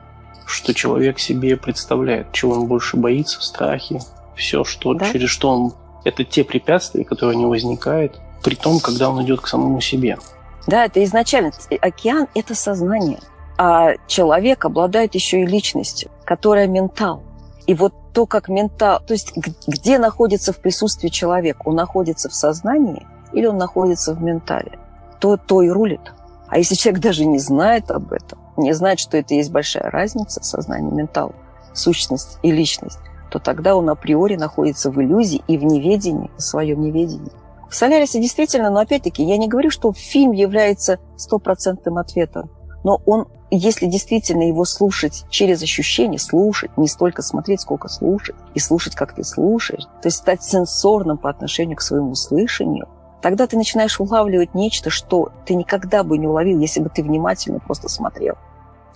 что 0.46 0.74
человек 0.74 1.20
себе 1.20 1.58
представляет, 1.58 2.32
чего 2.32 2.54
он 2.54 2.68
больше 2.68 2.98
боится, 2.98 3.42
страхи, 3.42 4.02
все, 4.36 4.64
что, 4.64 4.94
да? 4.94 5.12
через 5.12 5.30
что 5.30 5.50
он... 5.50 5.74
Это 6.04 6.24
те 6.24 6.44
препятствия, 6.44 7.04
которые 7.04 7.36
не 7.36 7.46
возникают, 7.46 8.20
при 8.44 8.56
том, 8.56 8.80
когда 8.80 9.10
он 9.10 9.24
идет 9.24 9.42
к 9.42 9.48
самому 9.48 9.82
себе. 9.82 10.20
Да, 10.68 10.86
это 10.86 11.04
изначально. 11.04 11.52
Океан– 11.82 12.28
это 12.36 12.54
сознание. 12.54 13.20
А 13.58 13.94
человек 14.08 14.66
обладает 14.66 15.16
еще 15.16 15.42
и 15.42 15.46
личностью, 15.46 16.12
которая 16.26 16.68
ментал. 16.68 17.24
И 17.66 17.74
вот 17.74 17.94
то, 18.14 18.26
как 18.26 18.50
ментал... 18.50 19.02
То 19.06 19.14
есть 19.14 19.34
где 19.68 19.98
находится 19.98 20.54
в 20.54 20.58
присутствии 20.58 21.10
человек? 21.10 21.66
Он 21.66 21.76
находится 21.76 22.30
в 22.30 22.36
сознании 22.36 23.08
или 23.34 23.46
он 23.48 23.58
находится 23.58 24.14
в 24.14 24.22
ментале? 24.22 24.78
То, 25.20 25.38
то 25.38 25.62
и 25.62 25.70
рулит. 25.70 26.14
А 26.56 26.58
если 26.58 26.76
человек 26.76 27.02
даже 27.02 27.26
не 27.26 27.38
знает 27.38 27.92
об 27.92 28.14
этом, 28.14 28.40
не 28.56 28.72
знает, 28.72 29.02
что 29.02 29.18
это 29.18 29.34
есть 29.34 29.52
большая 29.52 29.92
разница, 29.92 30.42
сознание, 30.42 30.90
ментал, 30.90 31.36
сущность 31.74 32.38
и 32.44 32.52
личность, 32.52 32.98
то 33.30 33.40
тогда 33.40 33.76
он 33.76 33.90
априори 33.90 34.38
находится 34.38 34.90
в 34.90 35.02
иллюзии 35.02 35.44
и 35.50 35.58
в 35.58 35.66
неведении, 35.66 36.32
в 36.38 36.42
своем 36.42 36.80
неведении, 36.80 37.34
в 37.70 37.76
«Солярисе» 37.76 38.22
действительно, 38.22 38.70
но 38.70 38.80
опять-таки, 38.80 39.22
я 39.22 39.36
не 39.36 39.50
говорю, 39.50 39.70
что 39.70 39.92
фильм 39.92 40.32
является 40.32 41.00
стопроцентным 41.18 41.98
ответом, 41.98 42.50
но 42.86 43.02
он, 43.06 43.28
если 43.52 43.88
действительно 43.88 44.44
его 44.44 44.64
слушать 44.64 45.26
через 45.30 45.62
ощущение, 45.62 46.20
слушать, 46.20 46.78
не 46.78 46.88
столько 46.88 47.22
смотреть, 47.22 47.60
сколько 47.60 47.90
слушать, 47.90 48.38
и 48.54 48.60
слушать, 48.60 48.96
как 48.96 49.14
ты 49.14 49.26
слушаешь, 49.26 49.84
то 49.84 50.06
есть 50.08 50.20
стать 50.20 50.42
сенсорным 50.42 51.18
по 51.18 51.30
отношению 51.30 51.76
к 51.76 51.82
своему 51.82 52.16
слышанию, 52.16 52.88
тогда 53.26 53.48
ты 53.48 53.58
начинаешь 53.58 54.00
улавливать 54.00 54.54
нечто, 54.54 54.92
что 54.92 55.32
ты 55.48 55.56
никогда 55.56 56.04
бы 56.04 56.20
не 56.20 56.28
уловил, 56.28 56.60
если 56.60 56.80
бы 56.80 56.90
ты 56.90 57.02
внимательно 57.02 57.58
просто 57.58 57.90
смотрел. 57.90 58.36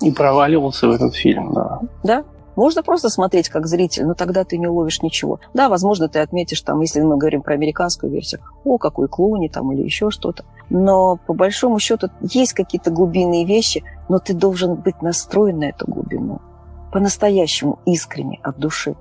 И 0.02 0.12
проваливался 0.12 0.88
в 0.88 0.92
этот 0.92 1.16
фильм, 1.16 1.52
да. 1.52 1.80
Да, 2.04 2.24
можно 2.56 2.84
просто 2.84 3.10
смотреть 3.10 3.50
как 3.50 3.66
зритель, 3.66 4.06
но 4.06 4.14
тогда 4.14 4.44
ты 4.44 4.60
не 4.60 4.68
уловишь 4.68 5.02
ничего. 5.02 5.40
Да, 5.56 5.68
возможно, 5.68 6.10
ты 6.10 6.20
отметишь 6.20 6.62
там, 6.62 6.80
если 6.82 7.02
мы 7.02 7.18
говорим 7.18 7.42
про 7.42 7.56
американскую 7.56 8.12
версию, 8.12 8.42
о, 8.64 8.78
какой 8.78 9.08
клоуни 9.08 9.48
там 9.48 9.72
или 9.72 9.82
еще 9.82 10.12
что-то. 10.12 10.46
Но 10.70 11.16
по 11.26 11.34
большому 11.34 11.80
счету 11.80 12.10
есть 12.22 12.54
какие-то 12.54 12.92
глубинные 12.92 13.46
вещи, 13.46 13.84
но 14.10 14.20
ты 14.20 14.36
должен 14.36 14.76
быть 14.76 15.02
настроен 15.02 15.58
на 15.58 15.70
эту 15.70 15.90
глубину. 15.90 16.40
По-настоящему, 16.92 17.80
искренне, 17.88 18.40
от 18.44 18.60
души 18.60 18.96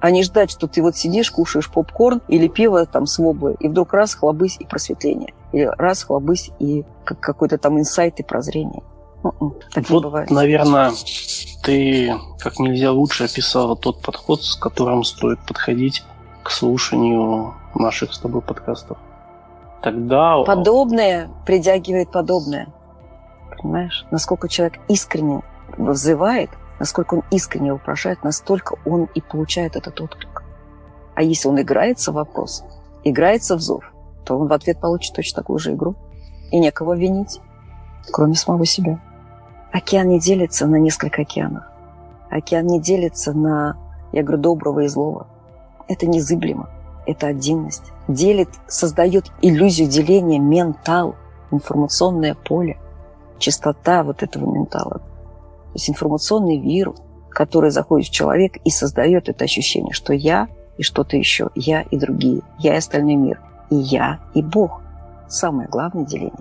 а 0.00 0.10
не 0.10 0.22
ждать, 0.22 0.50
что 0.50 0.66
ты 0.66 0.82
вот 0.82 0.96
сидишь, 0.96 1.30
кушаешь 1.30 1.70
попкорн 1.70 2.22
или 2.28 2.48
пиво 2.48 2.86
там 2.86 3.06
с 3.06 3.18
воблой, 3.18 3.56
и 3.60 3.68
вдруг 3.68 3.92
раз 3.92 4.14
хлобысь 4.14 4.56
и 4.58 4.64
просветление. 4.64 5.34
Или 5.52 5.70
раз 5.78 6.04
хлобысь 6.04 6.50
и 6.58 6.84
как 7.04 7.20
какой-то 7.20 7.58
там 7.58 7.78
инсайт 7.78 8.20
и 8.20 8.22
прозрение. 8.22 8.82
М-м, 9.24 9.54
так 9.72 9.90
вот, 9.90 10.04
бывает. 10.04 10.30
наверное, 10.30 10.92
ты 11.64 12.14
как 12.38 12.58
нельзя 12.60 12.92
лучше 12.92 13.24
описала 13.24 13.76
тот 13.76 14.00
подход, 14.00 14.42
с 14.42 14.54
которым 14.54 15.02
стоит 15.02 15.40
подходить 15.40 16.04
к 16.44 16.50
слушанию 16.50 17.54
наших 17.74 18.14
с 18.14 18.18
тобой 18.18 18.42
подкастов. 18.42 18.98
Тогда... 19.82 20.42
Подобное 20.44 21.30
притягивает 21.46 22.10
подобное. 22.10 22.68
Понимаешь? 23.56 24.06
Насколько 24.10 24.48
человек 24.48 24.78
искренне 24.88 25.42
взывает– 25.76 26.50
насколько 26.78 27.14
он 27.14 27.22
искренне 27.30 27.72
вопрошает, 27.72 28.22
настолько 28.22 28.76
он 28.84 29.08
и 29.14 29.20
получает 29.20 29.76
этот 29.76 30.00
отклик. 30.00 30.42
А 31.14 31.22
если 31.22 31.48
он 31.48 31.60
играется 31.60 32.12
в 32.12 32.16
вопрос, 32.16 32.64
играется 33.04 33.56
в 33.56 33.60
зов, 33.60 33.84
то 34.24 34.38
он 34.38 34.48
в 34.48 34.52
ответ 34.52 34.80
получит 34.80 35.14
точно 35.14 35.42
такую 35.42 35.58
же 35.58 35.72
игру. 35.72 35.96
И 36.50 36.58
некого 36.58 36.96
винить, 36.96 37.40
кроме 38.10 38.34
самого 38.34 38.64
себя. 38.64 39.00
Океан 39.72 40.08
не 40.08 40.18
делится 40.18 40.66
на 40.66 40.76
несколько 40.76 41.22
океанов. 41.22 41.64
Океан 42.30 42.66
не 42.66 42.80
делится 42.80 43.32
на, 43.32 43.76
я 44.12 44.22
говорю, 44.22 44.42
доброго 44.42 44.80
и 44.80 44.88
злого. 44.88 45.26
Это 45.88 46.06
незыблемо. 46.06 46.68
Это 47.06 47.26
отдельность. 47.28 47.92
Делит, 48.06 48.48
создает 48.66 49.30
иллюзию 49.42 49.88
деления 49.88 50.38
ментал, 50.38 51.16
информационное 51.50 52.34
поле, 52.34 52.78
чистота 53.38 54.04
вот 54.04 54.22
этого 54.22 54.50
ментала. 54.50 55.00
Есть 55.78 55.90
информационный 55.90 56.58
вирус, 56.58 56.98
который 57.30 57.70
заходит 57.70 58.08
в 58.08 58.10
человека 58.10 58.58
и 58.64 58.70
создает 58.70 59.28
это 59.28 59.44
ощущение, 59.44 59.92
что 59.92 60.12
я 60.12 60.48
и 60.76 60.82
что-то 60.82 61.16
еще, 61.16 61.50
я 61.54 61.82
и 61.82 61.96
другие, 61.96 62.42
я 62.58 62.74
и 62.74 62.78
остальной 62.78 63.14
мир, 63.14 63.40
и 63.70 63.76
я, 63.76 64.18
и 64.34 64.42
Бог. 64.42 64.80
Самое 65.28 65.68
главное 65.68 66.04
деление. 66.04 66.32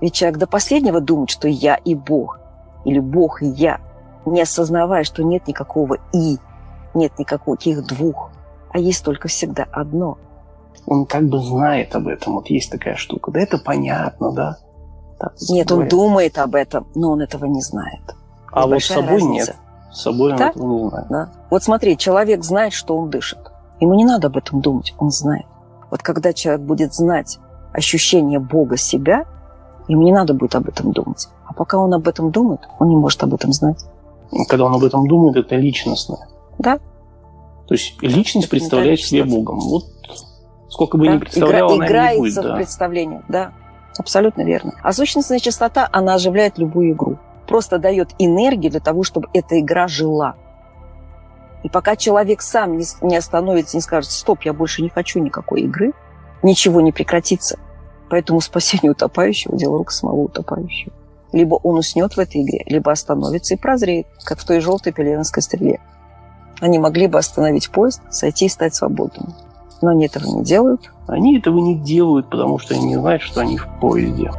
Ведь 0.00 0.14
человек 0.14 0.38
до 0.38 0.46
последнего 0.46 1.02
думает, 1.02 1.28
что 1.28 1.46
я 1.46 1.74
и 1.74 1.94
Бог, 1.94 2.40
или 2.86 3.00
Бог 3.00 3.42
и 3.42 3.46
я, 3.48 3.82
не 4.24 4.40
осознавая, 4.40 5.04
что 5.04 5.22
нет 5.22 5.46
никакого 5.46 5.98
«и», 6.14 6.38
нет 6.94 7.18
никаких 7.18 7.84
двух, 7.84 8.30
а 8.70 8.78
есть 8.78 9.04
только 9.04 9.28
всегда 9.28 9.66
одно. 9.72 10.16
Он 10.86 11.04
как 11.04 11.28
бы 11.28 11.38
знает 11.42 11.94
об 11.94 12.08
этом, 12.08 12.36
вот 12.36 12.48
есть 12.48 12.70
такая 12.70 12.96
штука. 12.96 13.30
Да 13.30 13.40
это 13.40 13.58
понятно, 13.58 14.32
да? 14.32 14.56
Так, 15.18 15.34
нет, 15.50 15.70
он 15.70 15.86
думает 15.86 16.38
об 16.38 16.54
этом, 16.54 16.86
но 16.94 17.10
он 17.10 17.20
этого 17.20 17.44
не 17.44 17.60
знает. 17.60 18.00
А 18.54 18.66
вот 18.66 18.82
с 18.82 18.86
собой 18.86 19.14
разница. 19.14 19.52
нет. 19.52 19.56
С 19.92 20.02
собой 20.02 20.32
он 20.32 20.38
да? 20.38 20.48
этого 20.50 20.66
не 20.66 20.88
знает. 20.88 21.06
Да. 21.08 21.28
Вот 21.50 21.62
смотри, 21.62 21.98
человек 21.98 22.44
знает, 22.44 22.72
что 22.72 22.96
он 22.96 23.10
дышит. 23.10 23.38
Ему 23.80 23.94
не 23.94 24.04
надо 24.04 24.28
об 24.28 24.36
этом 24.36 24.60
думать, 24.60 24.94
он 24.98 25.10
знает. 25.10 25.46
Вот 25.90 26.02
когда 26.02 26.32
человек 26.32 26.62
будет 26.62 26.94
знать 26.94 27.38
ощущение 27.72 28.38
Бога 28.38 28.76
себя, 28.76 29.24
ему 29.88 30.02
не 30.02 30.12
надо 30.12 30.34
будет 30.34 30.54
об 30.54 30.68
этом 30.68 30.92
думать. 30.92 31.28
А 31.46 31.52
пока 31.52 31.78
он 31.78 31.92
об 31.92 32.06
этом 32.06 32.30
думает, 32.30 32.60
он 32.78 32.88
не 32.88 32.96
может 32.96 33.22
об 33.24 33.34
этом 33.34 33.52
знать. 33.52 33.84
Когда 34.48 34.66
он 34.66 34.74
об 34.74 34.84
этом 34.84 35.06
думает, 35.06 35.36
это 35.36 35.56
личностное. 35.56 36.28
Да. 36.58 36.78
То 37.66 37.74
есть 37.74 38.00
личность 38.02 38.46
это 38.46 38.50
представляет 38.50 39.00
себе 39.00 39.24
Богом. 39.24 39.58
Вот 39.58 39.84
сколько 40.68 40.96
бы 40.96 41.06
да. 41.06 41.14
ни 41.14 41.18
представляла, 41.18 41.74
Игра, 41.74 41.76
она 41.76 41.86
играется 41.86 42.14
не 42.14 42.20
будет. 42.20 42.38
в 42.38 42.42
да. 42.42 42.56
представлении, 42.56 43.22
да. 43.28 43.52
Абсолютно 43.98 44.42
верно. 44.42 44.74
А 44.82 44.92
сущностная 44.92 45.38
частота, 45.38 45.88
она 45.92 46.14
оживляет 46.14 46.58
любую 46.58 46.92
игру 46.92 47.18
просто 47.46 47.78
дает 47.78 48.10
энергию 48.18 48.70
для 48.70 48.80
того, 48.80 49.02
чтобы 49.02 49.28
эта 49.32 49.60
игра 49.60 49.88
жила. 49.88 50.36
И 51.62 51.68
пока 51.68 51.96
человек 51.96 52.42
сам 52.42 52.76
не, 52.76 53.16
остановится, 53.16 53.76
не 53.76 53.80
скажет, 53.80 54.10
стоп, 54.10 54.42
я 54.42 54.52
больше 54.52 54.82
не 54.82 54.90
хочу 54.90 55.18
никакой 55.18 55.62
игры, 55.62 55.92
ничего 56.42 56.80
не 56.80 56.92
прекратится. 56.92 57.58
Поэтому 58.10 58.40
спасение 58.40 58.92
утопающего– 58.92 59.56
дело 59.58 59.78
рук 59.78 59.90
самого 59.90 60.20
утопающего. 60.20 60.92
Либо 61.32 61.54
он 61.56 61.78
уснет 61.78 62.16
в 62.16 62.20
этой 62.20 62.42
игре, 62.42 62.62
либо 62.66 62.92
остановится 62.92 63.54
и 63.54 63.56
прозреет, 63.56 64.06
как 64.24 64.38
в 64.38 64.44
той 64.44 64.60
желтой 64.60 64.92
пеленовской 64.92 65.42
стреле. 65.42 65.80
Они 66.60 66.78
могли 66.78 67.08
бы 67.08 67.18
остановить 67.18 67.70
поезд, 67.70 68.02
сойти 68.10 68.46
и 68.46 68.48
стать 68.48 68.74
свободными. 68.74 69.34
Но 69.82 69.90
они 69.90 70.06
этого 70.06 70.24
не 70.26 70.44
делают. 70.44 70.92
Они 71.06 71.38
этого 71.38 71.58
не 71.58 71.74
делают, 71.76 72.30
потому 72.30 72.58
что 72.58 72.74
они 72.74 72.86
не 72.86 72.96
знают, 72.96 73.22
что 73.22 73.40
они 73.40 73.58
в 73.58 73.66
поезде. 73.80 74.30